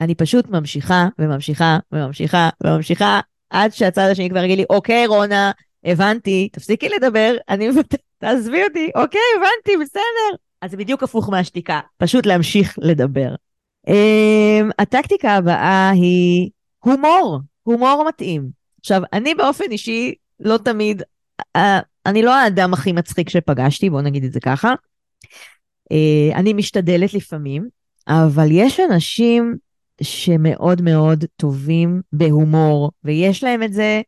אני 0.01 0.15
פשוט 0.15 0.49
ממשיכה 0.49 1.07
וממשיכה 1.19 1.77
וממשיכה 1.91 2.49
וממשיכה, 2.63 3.19
עד 3.49 3.73
שהצד 3.73 4.07
השני 4.11 4.29
כבר 4.29 4.43
יגיד 4.43 4.57
לי, 4.57 4.65
אוקיי, 4.69 5.07
רונה, 5.07 5.51
הבנתי, 5.83 6.49
תפסיקי 6.51 6.89
לדבר, 6.89 7.35
אני 7.49 7.67
מבטאת, 7.69 8.01
תעזבי 8.17 8.63
אותי, 8.63 8.91
אוקיי, 8.95 9.21
הבנתי, 9.37 9.85
בסדר. 9.85 10.37
אז 10.61 10.71
זה 10.71 10.77
בדיוק 10.77 11.03
הפוך 11.03 11.29
מהשתיקה, 11.29 11.79
פשוט 11.97 12.25
להמשיך 12.25 12.75
לדבר. 12.81 13.35
Um, 13.87 14.71
הטקטיקה 14.79 15.31
הבאה 15.31 15.89
היא 15.89 16.49
הומור, 16.79 17.39
הומור 17.63 18.05
מתאים. 18.07 18.49
עכשיו, 18.79 19.01
אני 19.13 19.35
באופן 19.35 19.65
אישי 19.71 20.13
לא 20.39 20.57
תמיד, 20.57 21.01
uh, 21.57 21.59
אני 22.05 22.21
לא 22.21 22.35
האדם 22.35 22.73
הכי 22.73 22.91
מצחיק 22.91 23.29
שפגשתי, 23.29 23.89
בואו 23.89 24.01
נגיד 24.01 24.23
את 24.23 24.33
זה 24.33 24.39
ככה. 24.39 24.73
Uh, 25.93 26.35
אני 26.35 26.53
משתדלת 26.53 27.13
לפעמים, 27.13 27.67
אבל 28.07 28.47
יש 28.51 28.79
אנשים 28.79 29.57
שמאוד 30.01 30.81
מאוד 30.81 31.25
טובים 31.35 32.01
בהומור, 32.13 32.91
ויש 33.03 33.43
להם 33.43 33.63
את 33.63 33.73
זה, 33.73 34.01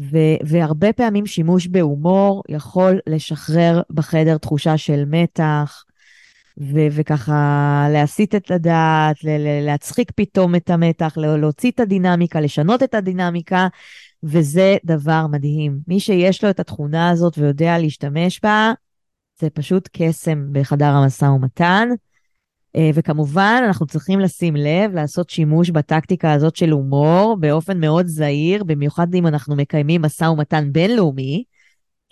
ו- 0.00 0.36
והרבה 0.46 0.92
פעמים 0.92 1.26
שימוש 1.26 1.66
בהומור 1.66 2.42
יכול 2.48 3.00
לשחרר 3.06 3.82
בחדר 3.90 4.38
תחושה 4.38 4.78
של 4.78 5.04
מתח, 5.06 5.84
ו- 6.60 6.86
וככה 6.90 7.86
להסיט 7.92 8.34
את 8.34 8.50
הדעת, 8.50 9.16
להצחיק 9.62 10.12
פתאום 10.14 10.54
את 10.54 10.70
המתח, 10.70 11.16
להוציא 11.16 11.70
את 11.70 11.80
הדינמיקה, 11.80 12.40
לשנות 12.40 12.82
את 12.82 12.94
הדינמיקה, 12.94 13.68
וזה 14.22 14.76
דבר 14.84 15.26
מדהים. 15.26 15.78
מי 15.88 16.00
שיש 16.00 16.44
לו 16.44 16.50
את 16.50 16.60
התכונה 16.60 17.10
הזאת 17.10 17.38
ויודע 17.38 17.78
להשתמש 17.78 18.40
בה, 18.42 18.72
זה 19.40 19.50
פשוט 19.50 19.88
קסם 19.92 20.52
בחדר 20.52 20.86
המשא 20.86 21.24
ומתן. 21.24 21.88
אה, 22.76 22.90
וכמובן, 22.94 23.62
אנחנו 23.66 23.86
צריכים 23.86 24.20
לשים 24.20 24.56
לב, 24.56 24.94
לעשות 24.94 25.30
שימוש 25.30 25.70
בטקטיקה 25.70 26.32
הזאת 26.32 26.56
של 26.56 26.70
הומור 26.70 27.36
באופן 27.40 27.80
מאוד 27.80 28.06
זהיר, 28.06 28.64
במיוחד 28.64 29.14
אם 29.14 29.26
אנחנו 29.26 29.56
מקיימים 29.56 30.02
משא 30.02 30.24
ומתן 30.24 30.72
בינלאומי, 30.72 31.44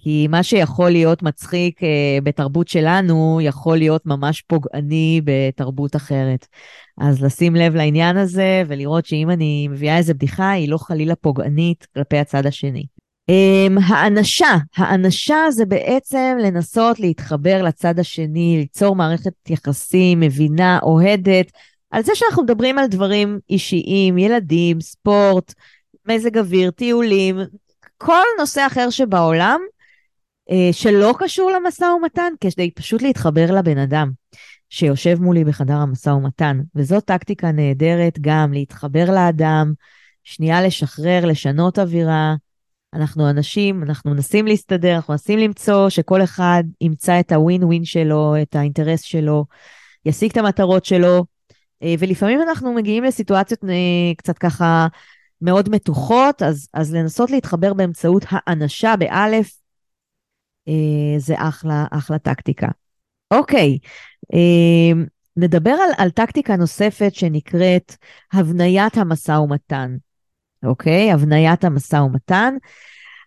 כי 0.03 0.27
מה 0.31 0.43
שיכול 0.43 0.91
להיות 0.91 1.23
מצחיק 1.23 1.83
אה, 1.83 2.19
בתרבות 2.23 2.69
שלנו, 2.69 3.41
יכול 3.43 3.77
להיות 3.77 4.07
ממש 4.07 4.43
פוגעני 4.43 5.21
בתרבות 5.25 5.97
אחרת. 5.97 6.47
אז 6.99 7.23
לשים 7.23 7.57
לב 7.57 7.75
לעניין 7.75 8.17
הזה 8.17 8.63
ולראות 8.69 9.07
שאם 9.07 9.31
אני 9.31 9.69
מביאה 9.69 9.97
איזה 9.97 10.15
בדיחה, 10.15 10.51
היא 10.51 10.69
לא 10.69 10.79
חלילה 10.79 11.15
פוגענית 11.15 11.87
כלפי 11.95 12.19
הצד 12.19 12.47
השני. 12.47 12.85
Um, 13.31 13.81
האנשה, 13.87 14.57
האנשה 14.77 15.51
זה 15.51 15.65
בעצם 15.67 16.37
לנסות 16.41 17.01
להתחבר 17.01 17.63
לצד 17.63 17.99
השני, 17.99 18.57
ליצור 18.59 18.97
מערכת 18.97 19.33
יחסים 19.49 20.21
מבינה, 20.21 20.79
אוהדת, 20.83 21.53
על 21.91 22.03
זה 22.03 22.13
שאנחנו 22.15 22.43
מדברים 22.43 22.79
על 22.79 22.87
דברים 22.87 23.39
אישיים, 23.51 24.19
ילדים, 24.19 24.81
ספורט, 24.81 25.55
מזג 26.09 26.39
אוויר, 26.39 26.71
טיולים, 26.71 27.39
כל 27.99 28.25
נושא 28.39 28.67
אחר 28.67 28.91
שבעולם, 28.91 29.61
שלא 30.73 31.15
קשור 31.19 31.51
למשא 31.51 31.85
ומתן, 31.85 32.33
כדי 32.41 32.71
פשוט 32.71 33.03
להתחבר 33.03 33.53
לבן 33.53 33.79
אדם 33.79 34.11
שיושב 34.71 35.21
מולי 35.21 35.45
בחדר 35.45 35.77
המשא 35.77 36.11
ומתן. 36.11 36.61
וזו 36.75 37.01
טקטיקה 37.01 37.53
נהדרת 37.53 38.19
גם 38.21 38.53
להתחבר 38.53 39.11
לאדם, 39.11 39.73
שנייה 40.25 40.63
לשחרר, 40.63 41.25
לשנות 41.25 41.79
אווירה. 41.79 42.35
אנחנו 42.95 43.31
אנשים, 43.31 43.83
אנחנו 43.83 44.11
מנסים 44.11 44.47
להסתדר, 44.47 44.97
אנחנו 44.97 45.13
מנסים 45.13 45.39
למצוא 45.39 45.89
שכל 45.89 46.23
אחד 46.23 46.65
ימצא 46.81 47.21
את 47.21 47.33
הווין 47.33 47.65
ווין 47.65 47.85
שלו, 47.85 48.35
את 48.43 48.57
האינטרס 48.57 49.01
שלו, 49.01 49.45
ישיג 50.07 50.31
את 50.31 50.37
המטרות 50.37 50.85
שלו, 50.85 51.25
אה, 51.83 51.95
ולפעמים 51.99 52.43
אנחנו 52.43 52.73
מגיעים 52.73 53.05
לסיטואציות 53.05 53.65
אה, 53.65 54.15
קצת 54.17 54.39
ככה 54.39 54.87
מאוד 55.43 55.69
מתוחות, 55.69 56.43
אז, 56.43 56.69
אז 56.75 56.95
לנסות 56.95 57.31
להתחבר 57.31 57.75
באמצעות 57.75 58.25
האנשה 58.29 58.97
באלף, 58.97 59.51
אה, 59.57 59.62
זה 61.19 61.35
אחלה, 61.39 61.85
אחלה 61.91 62.19
טקטיקה. 62.19 62.69
אוקיי, 63.31 63.79
נדבר 65.37 65.71
על, 65.71 65.91
על 65.99 66.11
טקטיקה 66.11 66.57
נוספת 66.57 67.15
שנקראת 67.15 67.97
הבניית 68.33 68.97
המשא 68.97 69.33
ומתן. 69.33 69.97
אוקיי? 70.65 71.13
הבניית 71.13 71.65
המשא 71.65 71.97
ומתן. 71.97 72.55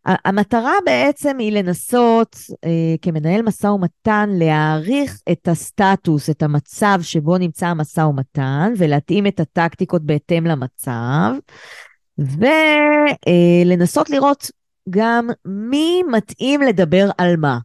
המטרה 0.06 0.74
בעצם 0.86 1.38
היא 1.38 1.52
לנסות, 1.52 2.36
אה, 2.64 2.96
כמנהל 3.02 3.42
משא 3.42 3.68
ומתן, 3.68 4.30
להעריך 4.34 5.20
את 5.32 5.48
הסטטוס, 5.48 6.30
את 6.30 6.44
המצב 6.44 7.00
שבו 7.02 7.38
נמצא 7.38 7.68
המשא 7.68 8.02
ומתן, 8.02 8.74
ולהתאים 8.78 9.28
את 9.28 9.40
הטקטיקות 9.40 10.04
בהתאם 10.04 10.46
למצב, 10.46 11.32
ולנסות 12.18 14.12
אה, 14.12 14.16
לראות 14.16 14.52
גם 14.90 15.30
מי 15.46 16.04
מתאים 16.12 16.62
לדבר 16.62 17.10
על 17.18 17.38
מה, 17.38 17.58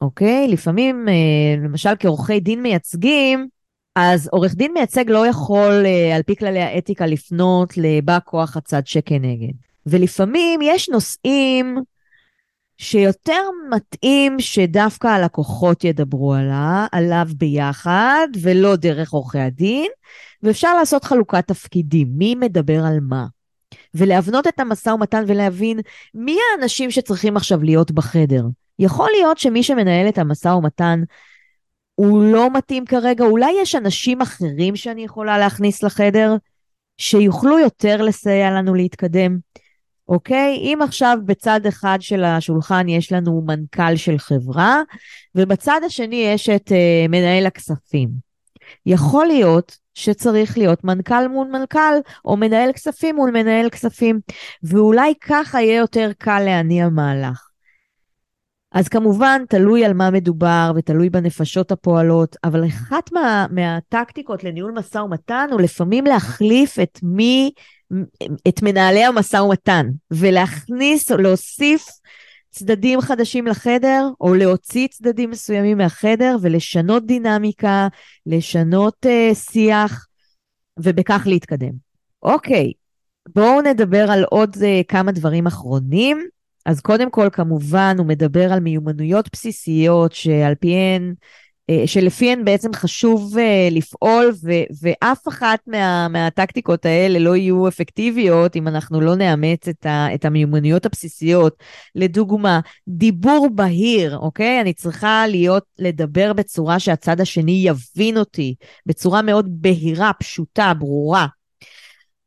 אוקיי? 0.00 0.48
לפעמים, 0.48 1.08
אה, 1.08 1.64
למשל 1.64 1.90
כעורכי 1.98 2.40
דין 2.40 2.62
מייצגים, 2.62 3.48
אז 3.94 4.28
עורך 4.32 4.54
דין 4.54 4.72
מייצג 4.72 5.10
לא 5.10 5.26
יכול, 5.26 5.86
אה, 5.86 6.16
על 6.16 6.22
פי 6.22 6.36
כללי 6.36 6.62
האתיקה, 6.62 7.06
לפנות 7.06 7.76
לבא 7.76 8.18
כוח 8.24 8.56
הצד 8.56 8.86
שכנגד. 8.86 9.52
ולפעמים 9.86 10.60
יש 10.62 10.88
נושאים 10.88 11.78
שיותר 12.78 13.42
מתאים 13.70 14.40
שדווקא 14.40 15.06
הלקוחות 15.06 15.84
ידברו 15.84 16.34
עליו 16.92 17.26
ביחד, 17.36 18.28
ולא 18.42 18.76
דרך 18.76 19.12
עורכי 19.12 19.38
הדין, 19.38 19.90
ואפשר 20.42 20.74
לעשות 20.74 21.04
חלוקת 21.04 21.46
תפקידים, 21.46 22.08
מי 22.10 22.34
מדבר 22.34 22.84
על 22.84 22.98
מה. 23.00 23.26
ולהבנות 23.96 24.46
את 24.46 24.60
המשא 24.60 24.90
ומתן 24.90 25.24
ולהבין 25.26 25.80
מי 26.14 26.38
האנשים 26.52 26.90
שצריכים 26.90 27.36
עכשיו 27.36 27.62
להיות 27.62 27.90
בחדר. 27.90 28.44
יכול 28.78 29.10
להיות 29.16 29.38
שמי 29.38 29.62
שמנהל 29.62 30.08
את 30.08 30.18
המשא 30.18 30.48
ומתן 30.48 31.02
הוא 31.94 32.22
לא 32.22 32.50
מתאים 32.52 32.84
כרגע, 32.84 33.24
אולי 33.24 33.52
יש 33.62 33.74
אנשים 33.74 34.20
אחרים 34.20 34.76
שאני 34.76 35.04
יכולה 35.04 35.38
להכניס 35.38 35.82
לחדר, 35.82 36.36
שיוכלו 36.98 37.58
יותר 37.58 38.02
לסייע 38.02 38.50
לנו 38.50 38.74
להתקדם, 38.74 39.38
אוקיי? 40.08 40.56
אם 40.56 40.78
עכשיו 40.82 41.18
בצד 41.24 41.60
אחד 41.66 41.98
של 42.00 42.24
השולחן 42.24 42.88
יש 42.88 43.12
לנו 43.12 43.42
מנכ"ל 43.46 43.96
של 43.96 44.18
חברה, 44.18 44.82
ובצד 45.34 45.80
השני 45.86 46.16
יש 46.16 46.48
את 46.48 46.68
uh, 46.68 47.08
מנהל 47.08 47.46
הכספים. 47.46 48.08
יכול 48.86 49.26
להיות 49.26 49.78
שצריך 49.96 50.58
להיות 50.58 50.84
מנכ"ל 50.84 51.28
מול 51.28 51.48
מנכ"ל, 51.48 51.94
או 52.24 52.36
מנהל 52.36 52.72
כספים 52.72 53.16
מול 53.16 53.30
מנהל 53.30 53.70
כספים, 53.70 54.20
ואולי 54.62 55.14
ככה 55.20 55.60
יהיה 55.60 55.76
יותר 55.76 56.10
קל 56.18 56.40
להניע 56.44 56.88
מהלך. 56.88 57.48
אז 58.72 58.88
כמובן, 58.88 59.42
תלוי 59.48 59.84
על 59.84 59.92
מה 59.92 60.10
מדובר 60.10 60.72
ותלוי 60.76 61.10
בנפשות 61.10 61.72
הפועלות, 61.72 62.36
אבל 62.44 62.66
אחת 62.66 63.12
מה, 63.12 63.46
מהטקטיקות 63.50 64.44
לניהול 64.44 64.72
משא 64.72 64.98
ומתן 64.98 65.48
הוא 65.52 65.60
לפעמים 65.60 66.04
להחליף 66.04 66.78
את 66.78 66.98
מי, 67.02 67.50
את 68.48 68.62
מנהלי 68.62 69.04
המשא 69.04 69.36
ומתן, 69.36 69.86
ולהכניס 70.10 71.12
או 71.12 71.16
להוסיף 71.16 71.86
צדדים 72.56 73.00
חדשים 73.00 73.46
לחדר, 73.46 74.08
או 74.20 74.34
להוציא 74.34 74.88
צדדים 74.88 75.30
מסוימים 75.30 75.78
מהחדר 75.78 76.36
ולשנות 76.42 77.06
דינמיקה, 77.06 77.88
לשנות 78.26 79.06
uh, 79.06 79.34
שיח, 79.34 80.06
ובכך 80.78 81.22
להתקדם. 81.26 81.72
אוקיי, 82.22 82.72
בואו 83.34 83.62
נדבר 83.62 84.10
על 84.10 84.24
עוד 84.24 84.54
uh, 84.54 84.60
כמה 84.88 85.12
דברים 85.12 85.46
אחרונים. 85.46 86.26
אז 86.66 86.80
קודם 86.80 87.10
כל, 87.10 87.28
כמובן, 87.32 87.94
הוא 87.98 88.06
מדבר 88.06 88.52
על 88.52 88.60
מיומנויות 88.60 89.28
בסיסיות 89.32 90.12
שעל 90.12 90.54
פיהן, 90.54 91.14
שלפיהן 91.86 92.44
בעצם 92.44 92.74
חשוב 92.74 93.38
אה, 93.38 93.68
לפעול, 93.70 94.32
ו- 94.44 94.64
ואף 94.82 95.28
אחת 95.28 95.58
מה- 95.66 96.08
מהטקטיקות 96.08 96.86
האלה 96.86 97.18
לא 97.18 97.36
יהיו 97.36 97.68
אפקטיביות 97.68 98.56
אם 98.56 98.68
אנחנו 98.68 99.00
לא 99.00 99.14
נאמץ 99.14 99.68
את, 99.68 99.86
ה- 99.86 100.14
את 100.14 100.24
המיומנויות 100.24 100.86
הבסיסיות. 100.86 101.62
לדוגמה, 101.94 102.60
דיבור 102.88 103.48
בהיר, 103.54 104.18
אוקיי? 104.18 104.60
אני 104.60 104.72
צריכה 104.72 105.26
להיות, 105.28 105.64
לדבר 105.78 106.32
בצורה 106.32 106.78
שהצד 106.78 107.20
השני 107.20 107.62
יבין 107.64 108.16
אותי, 108.18 108.54
בצורה 108.86 109.22
מאוד 109.22 109.46
בהירה, 109.48 110.10
פשוטה, 110.18 110.72
ברורה. 110.78 111.26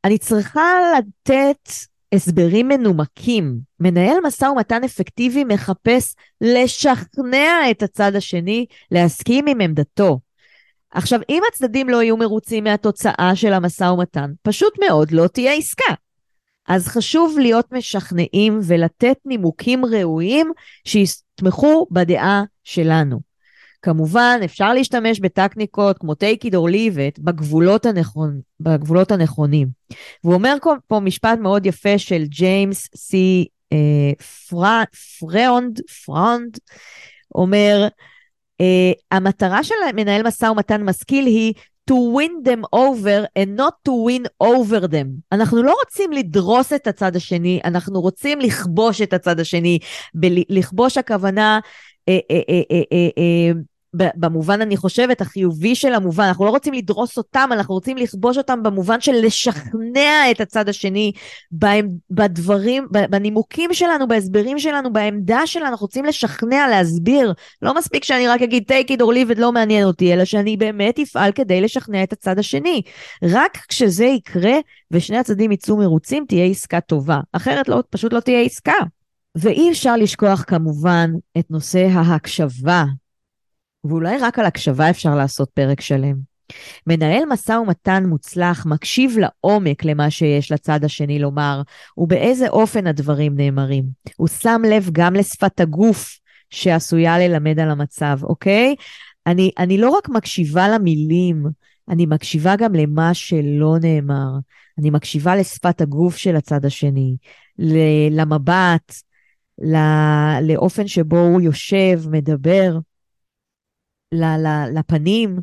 אני 0.05 0.17
צריכה 0.17 0.79
לתת 0.97 1.69
הסברים 2.13 2.67
מנומקים. 2.67 3.59
מנהל 3.79 4.17
משא 4.23 4.45
ומתן 4.45 4.83
אפקטיבי 4.83 5.43
מחפש 5.43 6.15
לשכנע 6.41 7.71
את 7.71 7.83
הצד 7.83 8.15
השני 8.15 8.65
להסכים 8.91 9.47
עם 9.47 9.61
עמדתו. 9.61 10.19
עכשיו, 10.91 11.19
אם 11.29 11.43
הצדדים 11.51 11.89
לא 11.89 12.03
יהיו 12.03 12.17
מרוצים 12.17 12.63
מהתוצאה 12.63 13.31
של 13.35 13.53
המשא 13.53 13.83
ומתן, 13.83 14.31
פשוט 14.41 14.73
מאוד 14.79 15.11
לא 15.11 15.27
תהיה 15.27 15.53
עסקה. 15.53 15.93
אז 16.67 16.87
חשוב 16.87 17.39
להיות 17.39 17.71
משכנעים 17.71 18.59
ולתת 18.63 19.17
נימוקים 19.25 19.85
ראויים 19.85 20.51
שיתמכו 20.85 21.87
בדעה 21.91 22.43
שלנו. 22.63 23.28
כמובן, 23.81 24.39
אפשר 24.45 24.73
להשתמש 24.73 25.19
בטכניקות 25.19 25.97
כמו 25.97 26.13
take 26.13 26.45
it 26.45 26.51
or 26.51 26.71
leave 26.71 26.95
it 26.95 27.21
בגבולות, 27.23 27.85
הנכון, 27.85 28.41
בגבולות 28.59 29.11
הנכונים. 29.11 29.67
והוא 30.23 30.33
אומר 30.33 30.55
פה 30.87 30.99
משפט 30.99 31.39
מאוד 31.39 31.65
יפה 31.65 31.97
של 31.97 32.23
ג'יימס 32.25 32.89
סי 32.95 33.47
אה, 33.73 34.13
פרונד, 35.19 35.79
פרונד, 36.05 36.57
אומר, 37.35 37.87
אה, 38.61 38.91
המטרה 39.11 39.63
של 39.63 39.75
מנהל 39.95 40.27
משא 40.27 40.45
ומתן 40.45 40.83
משכיל 40.83 41.25
היא 41.25 41.53
to 41.91 41.95
win 42.17 42.43
them 42.43 42.63
over 42.71 43.27
and 43.39 43.49
not 43.57 43.73
to 43.85 43.91
win 44.07 44.25
over 44.43 44.87
them. 44.87 45.07
אנחנו 45.31 45.63
לא 45.63 45.75
רוצים 45.85 46.11
לדרוס 46.11 46.73
את 46.73 46.87
הצד 46.87 47.15
השני, 47.15 47.59
אנחנו 47.65 48.01
רוצים 48.01 48.39
לכבוש 48.39 49.01
את 49.01 49.13
הצד 49.13 49.39
השני. 49.39 49.79
לכבוש 50.49 50.97
הכוונה 50.97 51.59
במובן, 53.93 54.61
אני 54.61 54.77
חושבת, 54.77 55.21
החיובי 55.21 55.75
של 55.75 55.93
המובן. 55.93 56.23
אנחנו 56.23 56.45
לא 56.45 56.49
רוצים 56.49 56.73
לדרוס 56.73 57.17
אותם, 57.17 57.49
אנחנו 57.51 57.73
רוצים 57.75 57.97
לכבוש 57.97 58.37
אותם 58.37 58.63
במובן 58.63 59.01
של 59.01 59.11
לשכנע 59.11 60.31
את 60.31 60.41
הצד 60.41 60.69
השני 60.69 61.11
בדברים, 62.11 62.87
בנימוקים 62.91 63.73
שלנו, 63.73 64.07
בהסברים 64.07 64.59
שלנו, 64.59 64.93
בעמדה 64.93 65.47
שלנו, 65.47 65.67
אנחנו 65.67 65.83
רוצים 65.83 66.05
לשכנע, 66.05 66.67
להסביר. 66.69 67.33
לא 67.61 67.75
מספיק 67.75 68.03
שאני 68.03 68.27
רק 68.27 68.41
אגיד 68.41 68.71
take 68.71 68.89
it 68.91 69.01
or 69.01 69.07
leave 69.07 69.35
it, 69.35 69.39
לא 69.39 69.51
מעניין 69.51 69.85
אותי, 69.85 70.13
אלא 70.13 70.25
שאני 70.25 70.57
באמת 70.57 70.99
אפעל 70.99 71.31
כדי 71.31 71.61
לשכנע 71.61 72.03
את 72.03 72.13
הצד 72.13 72.39
השני. 72.39 72.81
רק 73.23 73.57
כשזה 73.67 74.05
יקרה 74.05 74.55
ושני 74.91 75.17
הצדדים 75.17 75.51
יצאו 75.51 75.77
מרוצים, 75.77 76.25
תהיה 76.27 76.45
עסקה 76.45 76.79
טובה. 76.81 77.19
אחרת 77.33 77.69
לא, 77.69 77.83
פשוט 77.89 78.13
לא 78.13 78.19
תהיה 78.19 78.41
עסקה. 78.41 78.73
ואי 79.35 79.71
אפשר 79.71 79.97
לשכוח 79.97 80.43
כמובן 80.47 81.11
את 81.37 81.51
נושא 81.51 81.87
ההקשבה. 81.93 82.85
ואולי 83.83 84.17
רק 84.17 84.39
על 84.39 84.45
הקשבה 84.45 84.89
אפשר 84.89 85.15
לעשות 85.15 85.49
פרק 85.53 85.81
שלם. 85.81 86.15
מנהל 86.87 87.23
משא 87.25 87.51
ומתן 87.51 88.05
מוצלח 88.05 88.65
מקשיב 88.65 89.17
לעומק 89.17 89.85
למה 89.85 90.09
שיש 90.09 90.51
לצד 90.51 90.83
השני 90.83 91.19
לומר, 91.19 91.61
ובאיזה 91.97 92.49
אופן 92.49 92.87
הדברים 92.87 93.35
נאמרים. 93.35 93.83
הוא 94.17 94.27
שם 94.27 94.61
לב 94.69 94.89
גם 94.91 95.13
לשפת 95.13 95.59
הגוף 95.59 96.19
שעשויה 96.49 97.19
ללמד 97.19 97.59
על 97.59 97.71
המצב, 97.71 98.19
אוקיי? 98.23 98.75
אני, 99.27 99.51
אני 99.57 99.77
לא 99.77 99.89
רק 99.89 100.09
מקשיבה 100.09 100.69
למילים, 100.69 101.45
אני 101.89 102.05
מקשיבה 102.05 102.55
גם 102.55 102.75
למה 102.75 103.13
שלא 103.13 103.75
נאמר. 103.81 104.29
אני 104.79 104.89
מקשיבה 104.89 105.35
לשפת 105.35 105.81
הגוף 105.81 106.17
של 106.17 106.35
הצד 106.35 106.65
השני, 106.65 107.15
למבט, 108.11 108.93
לאופן 110.41 110.87
שבו 110.87 111.19
הוא 111.19 111.41
יושב, 111.41 112.01
מדבר, 112.11 112.77
לפנים, 114.73 115.39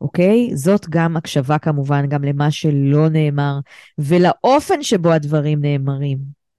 אוקיי? 0.00 0.50
זאת 0.56 0.88
גם 0.88 1.16
הקשבה 1.16 1.58
כמובן, 1.58 2.08
גם 2.08 2.24
למה 2.24 2.50
שלא 2.50 3.08
נאמר, 3.08 3.58
ולאופן 3.98 4.82
שבו 4.82 5.12
הדברים 5.12 5.60
נאמרים. 5.60 6.18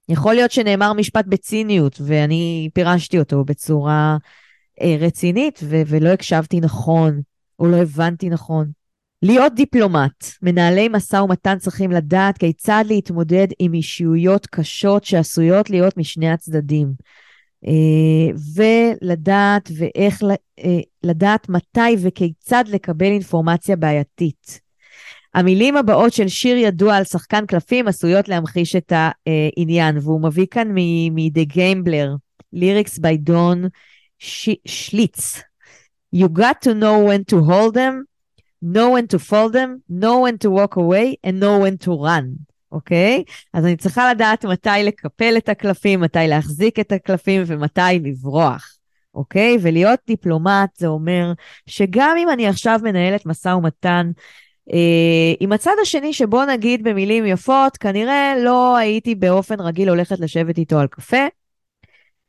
יכול 0.09 0.33
להיות 0.33 0.51
שנאמר 0.51 0.93
משפט 0.93 1.25
בציניות, 1.25 2.01
ואני 2.05 2.69
פירשתי 2.73 3.19
אותו 3.19 3.43
בצורה 3.43 4.17
אה, 4.81 4.95
רצינית, 4.99 5.59
ו- 5.63 5.81
ולא 5.87 6.09
הקשבתי 6.09 6.59
נכון, 6.59 7.21
או 7.59 7.67
לא 7.67 7.77
הבנתי 7.77 8.29
נכון. 8.29 8.78
להיות 9.21 9.55
דיפלומט, 9.55 10.25
מנהלי 10.41 10.87
משא 10.87 11.15
ומתן 11.15 11.59
צריכים 11.59 11.91
לדעת 11.91 12.37
כיצד 12.37 12.83
להתמודד 12.87 13.47
עם 13.59 13.73
אישיויות 13.73 14.47
קשות 14.47 15.03
שעשויות 15.03 15.69
להיות 15.69 15.97
משני 15.97 16.29
הצדדים. 16.29 16.93
אה, 17.67 18.35
ולדעת 18.55 19.69
ואיך, 19.77 20.23
אה, 20.59 20.79
לדעת 21.03 21.49
מתי 21.49 21.95
וכיצד 22.01 22.63
לקבל 22.67 23.05
אינפורמציה 23.05 23.75
בעייתית. 23.75 24.61
המילים 25.33 25.77
הבאות 25.77 26.13
של 26.13 26.27
שיר 26.27 26.57
ידוע 26.57 26.95
על 26.95 27.03
שחקן 27.03 27.45
קלפים 27.45 27.87
עשויות 27.87 28.29
להמחיש 28.29 28.75
את 28.75 28.93
העניין, 28.95 29.97
והוא 29.97 30.21
מביא 30.21 30.45
כאן 30.51 30.67
מ-The 30.73 31.55
Gambler, 31.55 32.17
lyrics 32.55 32.99
by 32.99 33.29
Don 33.29 33.67
שליץ. 34.65 35.41
You 36.15 36.27
got 36.27 36.61
to 36.63 36.73
know 36.73 36.97
when 37.07 37.23
to 37.31 37.43
hold 37.43 37.73
them, 37.75 38.08
know 38.61 38.89
when 38.91 39.07
to 39.07 39.19
fold 39.19 39.53
them, 39.53 39.83
know 39.89 40.19
when 40.19 40.37
to 40.37 40.49
walk 40.49 40.75
away, 40.75 41.17
and 41.23 41.39
know 41.39 41.59
when 41.59 41.77
to 41.85 41.91
run. 41.91 42.49
אוקיי? 42.71 43.23
אז 43.53 43.65
אני 43.65 43.75
צריכה 43.75 44.11
לדעת 44.11 44.45
מתי 44.45 44.69
לקפל 44.83 45.33
את 45.37 45.49
הקלפים, 45.49 46.01
מתי 46.01 46.19
להחזיק 46.27 46.79
את 46.79 46.91
הקלפים 46.91 47.43
ומתי 47.45 47.81
לברוח, 48.03 48.77
אוקיי? 49.15 49.57
ולהיות 49.61 49.99
דיפלומט 50.07 50.69
זה 50.77 50.87
אומר 50.87 51.33
שגם 51.65 52.15
אם 52.17 52.29
אני 52.29 52.47
עכשיו 52.47 52.79
מנהלת 52.83 53.25
משא 53.25 53.49
ומתן 53.49 54.11
אה, 54.73 55.33
עם 55.39 55.51
הצד 55.51 55.73
השני, 55.81 56.13
שבוא 56.13 56.45
נגיד 56.45 56.83
במילים 56.83 57.25
יפות, 57.25 57.77
כנראה 57.77 58.33
לא 58.43 58.77
הייתי 58.77 59.15
באופן 59.15 59.59
רגיל 59.59 59.89
הולכת 59.89 60.19
לשבת 60.19 60.57
איתו 60.57 60.79
על 60.79 60.87
קפה, 60.87 61.27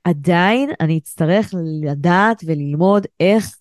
עדיין 0.05 0.71
אני 0.81 0.99
אצטרך 0.99 1.55
לדעת 1.83 2.43
וללמוד 2.47 3.07
איך 3.21 3.57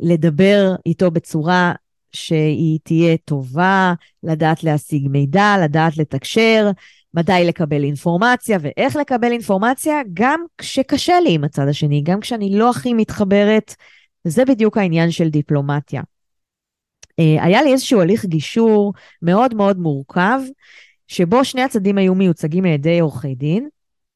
לדבר 0.00 0.74
איתו 0.86 1.10
בצורה 1.10 1.72
שהיא 2.12 2.78
תהיה 2.82 3.16
טובה, 3.16 3.94
לדעת 4.22 4.64
להשיג 4.64 5.08
מידע, 5.08 5.54
לדעת 5.64 5.96
לתקשר, 5.96 6.70
מתי 7.14 7.32
לקבל 7.46 7.84
אינפורמציה 7.84 8.58
ואיך 8.60 8.96
לקבל 8.96 9.32
אינפורמציה, 9.32 10.00
גם 10.14 10.40
כשקשה 10.58 11.20
לי 11.20 11.34
עם 11.34 11.44
הצד 11.44 11.68
השני, 11.68 12.02
גם 12.02 12.20
כשאני 12.20 12.58
לא 12.58 12.70
הכי 12.70 12.94
מתחברת, 12.94 13.74
זה 14.24 14.44
בדיוק 14.44 14.76
העניין 14.76 15.10
של 15.10 15.28
דיפלומטיה. 15.28 16.02
אה, 17.18 17.44
היה 17.44 17.62
לי 17.62 17.72
איזשהו 17.72 18.00
הליך 18.00 18.24
גישור 18.24 18.92
מאוד 19.22 19.54
מאוד 19.54 19.78
מורכב, 19.78 20.40
שבו 21.08 21.44
שני 21.44 21.62
הצדדים 21.62 21.98
היו 21.98 22.14
מיוצגים 22.14 22.64
על 22.64 22.70
ידי 22.70 23.00
עורכי 23.00 23.34
דין, 23.34 23.68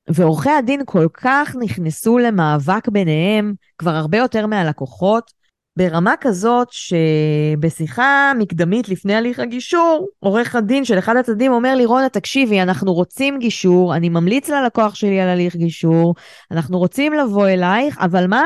ועורכי 0.09 0.51
הדין 0.51 0.81
כל 0.85 1.07
כך 1.15 1.57
נכנסו 1.61 2.19
למאבק 2.19 2.89
ביניהם, 2.89 3.55
כבר 3.79 3.91
הרבה 3.91 4.19
יותר 4.19 4.47
מהלקוחות, 4.47 5.33
ברמה 5.77 6.15
כזאת 6.21 6.69
שבשיחה 6.71 8.33
מקדמית 8.39 8.89
לפני 8.89 9.15
הליך 9.15 9.39
הגישור, 9.39 10.09
עורך 10.19 10.55
הדין 10.55 10.85
של 10.85 10.99
אחד 10.99 11.17
הצדדים 11.17 11.53
אומר 11.53 11.75
לי, 11.75 11.85
רונה, 11.85 12.09
תקשיבי, 12.09 12.63
אנחנו 12.63 12.93
רוצים 12.93 13.39
גישור, 13.39 13.97
אני 13.97 14.09
ממליץ 14.09 14.49
ללקוח 14.49 14.95
שלי 14.95 15.21
על 15.21 15.29
הליך 15.29 15.57
גישור, 15.57 16.15
אנחנו 16.51 16.79
רוצים 16.79 17.13
לבוא 17.13 17.49
אלייך, 17.49 17.99
אבל 17.99 18.27
מה? 18.27 18.43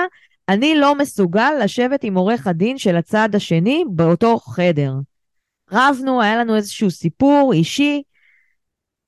אני 0.48 0.74
לא 0.74 0.94
מסוגל 0.94 1.50
לשבת 1.62 2.04
עם 2.04 2.16
עורך 2.16 2.46
הדין 2.46 2.78
של 2.78 2.96
הצד 2.96 3.28
השני 3.34 3.84
באותו 3.90 4.38
חדר. 4.38 4.92
רבנו, 5.72 6.22
היה 6.22 6.36
לנו 6.36 6.56
איזשהו 6.56 6.90
סיפור 6.90 7.52
אישי, 7.52 8.02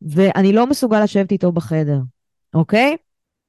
ואני 0.02 0.52
לא 0.52 0.66
מסוגל 0.66 1.02
לשבת 1.02 1.32
איתו 1.32 1.52
בחדר, 1.52 1.98
אוקיי? 2.54 2.96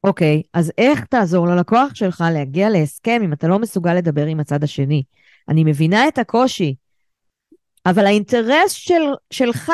אוקיי, 0.04 0.42
אז 0.54 0.72
איך 0.78 1.06
תעזור 1.06 1.48
ללקוח 1.48 1.96
שלך 1.96 2.24
להגיע 2.34 2.70
להסכם 2.70 3.22
אם 3.24 3.34
אתה 3.34 3.48
לא 3.48 3.60
מסוגל 3.60 3.94
לדבר 3.94 4.26
עם 4.26 4.40
הצד 4.40 4.64
השני? 4.64 5.04
אני 5.50 5.64
מבינה 5.64 6.08
את 6.08 6.18
הקושי, 6.18 6.76
אבל 7.86 8.06
האינטרס 8.06 8.72
של, 8.72 9.02
שלך 9.32 9.72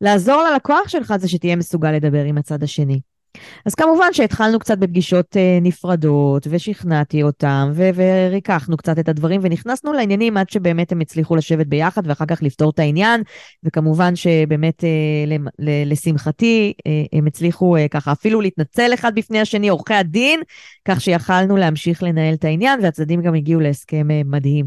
לעזור 0.00 0.42
ללקוח 0.42 0.88
שלך 0.88 1.14
זה 1.16 1.28
שתהיה 1.28 1.56
מסוגל 1.56 1.92
לדבר 1.92 2.24
עם 2.24 2.38
הצד 2.38 2.62
השני. 2.62 3.00
אז 3.66 3.74
כמובן 3.74 4.12
שהתחלנו 4.12 4.58
קצת 4.58 4.78
בפגישות 4.78 5.36
אה, 5.36 5.58
נפרדות, 5.62 6.46
ושכנעתי 6.50 7.22
אותם, 7.22 7.70
ו- 7.74 7.90
וריככנו 7.94 8.76
קצת 8.76 8.98
את 8.98 9.08
הדברים, 9.08 9.40
ונכנסנו 9.44 9.92
לעניינים 9.92 10.36
עד 10.36 10.50
שבאמת 10.50 10.92
הם 10.92 11.00
הצליחו 11.00 11.36
לשבת 11.36 11.66
ביחד, 11.66 12.02
ואחר 12.04 12.26
כך 12.26 12.42
לפתור 12.42 12.70
את 12.70 12.78
העניין, 12.78 13.22
וכמובן 13.64 14.16
שבאמת, 14.16 14.84
אה, 14.84 15.36
לשמחתי, 15.86 16.72
אה, 16.86 17.18
הם 17.18 17.26
הצליחו 17.26 17.76
ככה 17.90 18.12
אפילו 18.12 18.40
להתנצל 18.40 18.94
אחד 18.94 19.14
בפני 19.14 19.40
השני, 19.40 19.68
עורכי 19.68 19.94
הדין, 19.94 20.40
כך 20.84 21.00
שיכלנו 21.00 21.56
להמשיך 21.56 22.02
לנהל 22.02 22.34
את 22.34 22.44
העניין, 22.44 22.80
והצדדים 22.82 23.22
גם 23.22 23.34
הגיעו 23.34 23.60
להסכם 23.60 24.08
מדהים. 24.24 24.66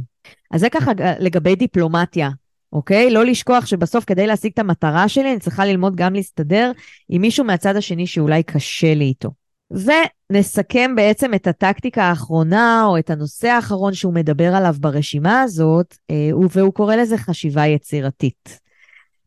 אז 0.51 0.61
זה 0.61 0.69
ככה 0.69 0.91
לגבי 1.19 1.55
דיפלומטיה. 1.55 2.29
אוקיי? 2.73 3.09
לא 3.09 3.25
לשכוח 3.25 3.65
שבסוף 3.65 4.05
כדי 4.05 4.27
להשיג 4.27 4.51
את 4.53 4.59
המטרה 4.59 5.09
שלי, 5.09 5.31
אני 5.31 5.39
צריכה 5.39 5.65
ללמוד 5.65 5.95
גם 5.95 6.13
להסתדר 6.13 6.71
עם 7.09 7.21
מישהו 7.21 7.45
מהצד 7.45 7.75
השני 7.75 8.07
שאולי 8.07 8.43
קשה 8.43 8.93
לי 8.93 9.05
איתו. 9.05 9.29
ונסכם 9.71 10.95
בעצם 10.95 11.33
את 11.33 11.47
הטקטיקה 11.47 12.03
האחרונה, 12.03 12.83
או 12.85 12.97
את 12.97 13.09
הנושא 13.09 13.47
האחרון 13.47 13.93
שהוא 13.93 14.13
מדבר 14.13 14.55
עליו 14.55 14.75
ברשימה 14.79 15.41
הזאת, 15.41 15.97
אה, 16.11 16.29
והוא 16.51 16.73
קורא 16.73 16.95
לזה 16.95 17.17
חשיבה 17.17 17.65
יצירתית. 17.65 18.59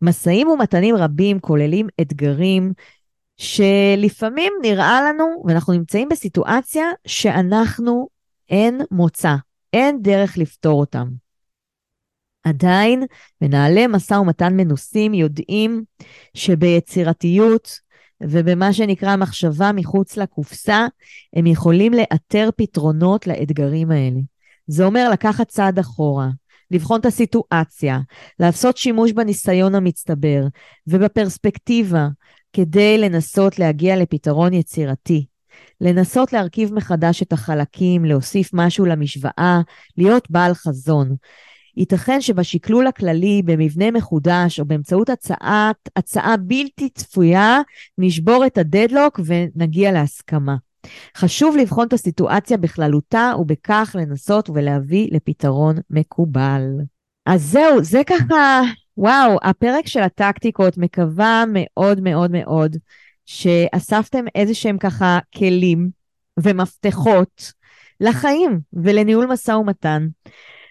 משאים 0.02 0.48
ומתנים 0.48 0.96
רבים 0.96 1.40
כוללים 1.40 1.86
אתגרים 2.00 2.72
שלפעמים 3.36 4.52
נראה 4.62 5.02
לנו, 5.02 5.42
ואנחנו 5.46 5.72
נמצאים 5.72 6.08
בסיטואציה 6.08 6.84
שאנחנו, 7.06 8.08
אין 8.48 8.80
מוצא, 8.90 9.34
אין 9.72 10.02
דרך 10.02 10.38
לפתור 10.38 10.80
אותם. 10.80 11.08
עדיין 12.44 13.04
מנהלי 13.40 13.86
משא 13.86 14.14
ומתן 14.14 14.56
מנוסים 14.56 15.14
יודעים 15.14 15.84
שביצירתיות 16.34 17.78
ובמה 18.22 18.72
שנקרא 18.72 19.16
מחשבה 19.16 19.72
מחוץ 19.72 20.16
לקופסה, 20.16 20.86
הם 21.36 21.46
יכולים 21.46 21.92
לאתר 21.92 22.48
פתרונות 22.56 23.26
לאתגרים 23.26 23.90
האלה. 23.90 24.20
זה 24.66 24.84
אומר 24.84 25.10
לקחת 25.10 25.48
צעד 25.48 25.78
אחורה, 25.78 26.28
לבחון 26.70 27.00
את 27.00 27.06
הסיטואציה, 27.06 27.98
לעשות 28.40 28.76
שימוש 28.76 29.12
בניסיון 29.12 29.74
המצטבר 29.74 30.46
ובפרספקטיבה 30.86 32.08
כדי 32.52 32.98
לנסות 32.98 33.58
להגיע 33.58 33.96
לפתרון 33.96 34.52
יצירתי. 34.52 35.26
לנסות 35.80 36.32
להרכיב 36.32 36.74
מחדש 36.74 37.22
את 37.22 37.32
החלקים, 37.32 38.04
להוסיף 38.04 38.50
משהו 38.52 38.86
למשוואה, 38.86 39.60
להיות 39.96 40.30
בעל 40.30 40.54
חזון. 40.54 41.16
ייתכן 41.76 42.20
שבשקלול 42.20 42.86
הכללי, 42.86 43.42
במבנה 43.44 43.90
מחודש 43.90 44.60
או 44.60 44.64
באמצעות 44.64 45.10
הצעת, 45.10 45.88
הצעה 45.96 46.36
בלתי 46.36 46.88
צפויה, 46.88 47.60
נשבור 47.98 48.46
את 48.46 48.58
הדדלוק 48.58 49.20
ונגיע 49.24 49.92
להסכמה. 49.92 50.56
חשוב 51.16 51.56
לבחון 51.56 51.86
את 51.86 51.92
הסיטואציה 51.92 52.56
בכללותה 52.56 53.32
ובכך 53.38 53.96
לנסות 53.98 54.50
ולהביא 54.50 55.08
לפתרון 55.12 55.76
מקובל. 55.90 56.62
אז 57.26 57.42
זהו, 57.42 57.84
זה 57.84 58.00
ככה, 58.06 58.60
וואו, 58.96 59.38
הפרק 59.42 59.86
של 59.86 60.00
הטקטיקות, 60.00 60.78
מקווה 60.78 61.44
מאוד 61.48 62.00
מאוד 62.00 62.30
מאוד 62.30 62.76
שאספתם 63.26 64.24
איזה 64.34 64.54
שהם 64.54 64.78
ככה 64.78 65.18
כלים 65.38 65.90
ומפתחות 66.40 67.52
לחיים 68.00 68.60
ולניהול 68.72 69.26
משא 69.26 69.50
ומתן. 69.50 70.08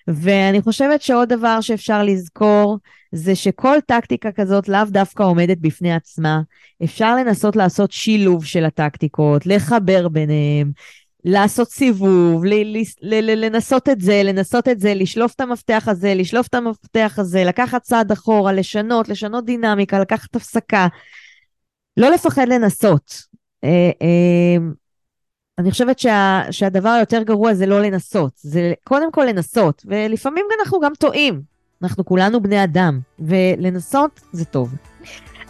ואני 0.09 0.61
חושבת 0.61 1.01
שעוד 1.01 1.29
דבר 1.29 1.61
שאפשר 1.61 2.03
לזכור 2.03 2.77
זה 3.11 3.35
שכל 3.35 3.77
טקטיקה 3.85 4.31
כזאת 4.31 4.69
לאו 4.69 4.83
דווקא 4.87 5.23
עומדת 5.23 5.57
בפני 5.57 5.93
עצמה. 5.93 6.41
אפשר 6.83 7.15
לנסות 7.15 7.55
לעשות 7.55 7.91
שילוב 7.91 8.45
של 8.45 8.65
הטקטיקות, 8.65 9.45
לחבר 9.45 10.07
ביניהם, 10.07 10.71
לעשות 11.25 11.69
סיבוב, 11.71 12.45
ל- 12.45 12.77
ל- 12.77 12.83
ל- 13.01 13.45
לנסות 13.45 13.89
את 13.89 14.01
זה, 14.01 14.21
לנסות 14.23 14.67
את 14.67 14.79
זה, 14.79 14.93
לשלוף 14.93 15.33
את 15.35 15.41
המפתח 15.41 15.83
הזה, 15.87 16.15
לשלוף 16.15 16.47
את 16.47 16.55
המפתח 16.55 17.15
הזה, 17.17 17.43
לקחת 17.43 17.81
צעד 17.81 18.11
אחורה, 18.11 18.53
לשנות, 18.53 19.09
לשנות 19.09 19.45
דינמיקה, 19.45 19.99
לקחת 19.99 20.35
הפסקה. 20.35 20.87
לא 21.97 22.09
לפחד 22.09 22.47
לנסות. 22.47 23.21
אה, 23.63 23.91
אה, 24.01 24.57
אני 25.59 25.71
חושבת 25.71 25.99
שה, 25.99 26.41
שהדבר 26.51 26.89
היותר 26.89 27.23
גרוע 27.23 27.53
זה 27.53 27.65
לא 27.65 27.81
לנסות, 27.81 28.31
זה 28.35 28.73
קודם 28.83 29.11
כל 29.11 29.23
לנסות, 29.23 29.83
ולפעמים 29.85 30.45
אנחנו 30.59 30.79
גם 30.79 30.91
טועים. 30.99 31.41
אנחנו 31.83 32.05
כולנו 32.05 32.41
בני 32.41 32.63
אדם, 32.63 32.99
ולנסות 33.19 34.21
זה 34.31 34.45
טוב. 34.45 34.75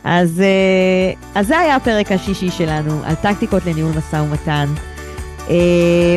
אז, 0.03 0.41
אה, 0.41 1.13
אז 1.35 1.47
זה 1.47 1.59
היה 1.59 1.75
הפרק 1.75 2.11
השישי 2.11 2.51
שלנו, 2.51 3.03
על 3.03 3.15
טקטיקות 3.15 3.65
לניהול 3.65 3.91
משא 3.97 4.15
ומתן. 4.15 4.65
אה, 5.49 5.55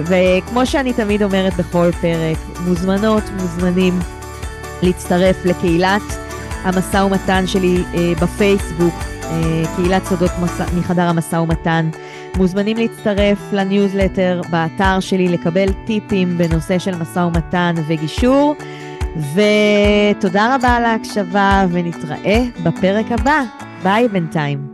וכמו 0.04 0.66
שאני 0.66 0.92
תמיד 0.92 1.22
אומרת 1.22 1.54
בכל 1.54 1.90
פרק, 2.00 2.38
מוזמנות, 2.66 3.22
מוזמנים 3.40 3.98
להצטרף 4.82 5.44
לקהילת 5.44 6.02
המשא 6.62 6.96
ומתן 6.96 7.46
שלי 7.46 7.84
אה, 7.94 8.12
בפייסבוק, 8.22 8.94
קהילת 9.76 10.04
סודות 10.04 10.30
מחדר 10.76 11.02
המשא 11.02 11.36
ומתן. 11.36 11.90
מוזמנים 12.36 12.76
להצטרף 12.76 13.38
לניוזלטר 13.52 14.40
באתר 14.50 15.00
שלי, 15.00 15.28
לקבל 15.28 15.66
טיפים 15.86 16.38
בנושא 16.38 16.78
של 16.78 16.94
משא 16.94 17.18
ומתן 17.18 17.74
וגישור. 17.86 18.54
ותודה 19.16 20.54
רבה 20.56 20.68
על 20.68 20.84
ההקשבה, 20.84 21.66
ונתראה 21.72 22.42
בפרק 22.64 23.06
הבא. 23.12 23.42
ביי 23.82 24.08
בינתיים. 24.08 24.71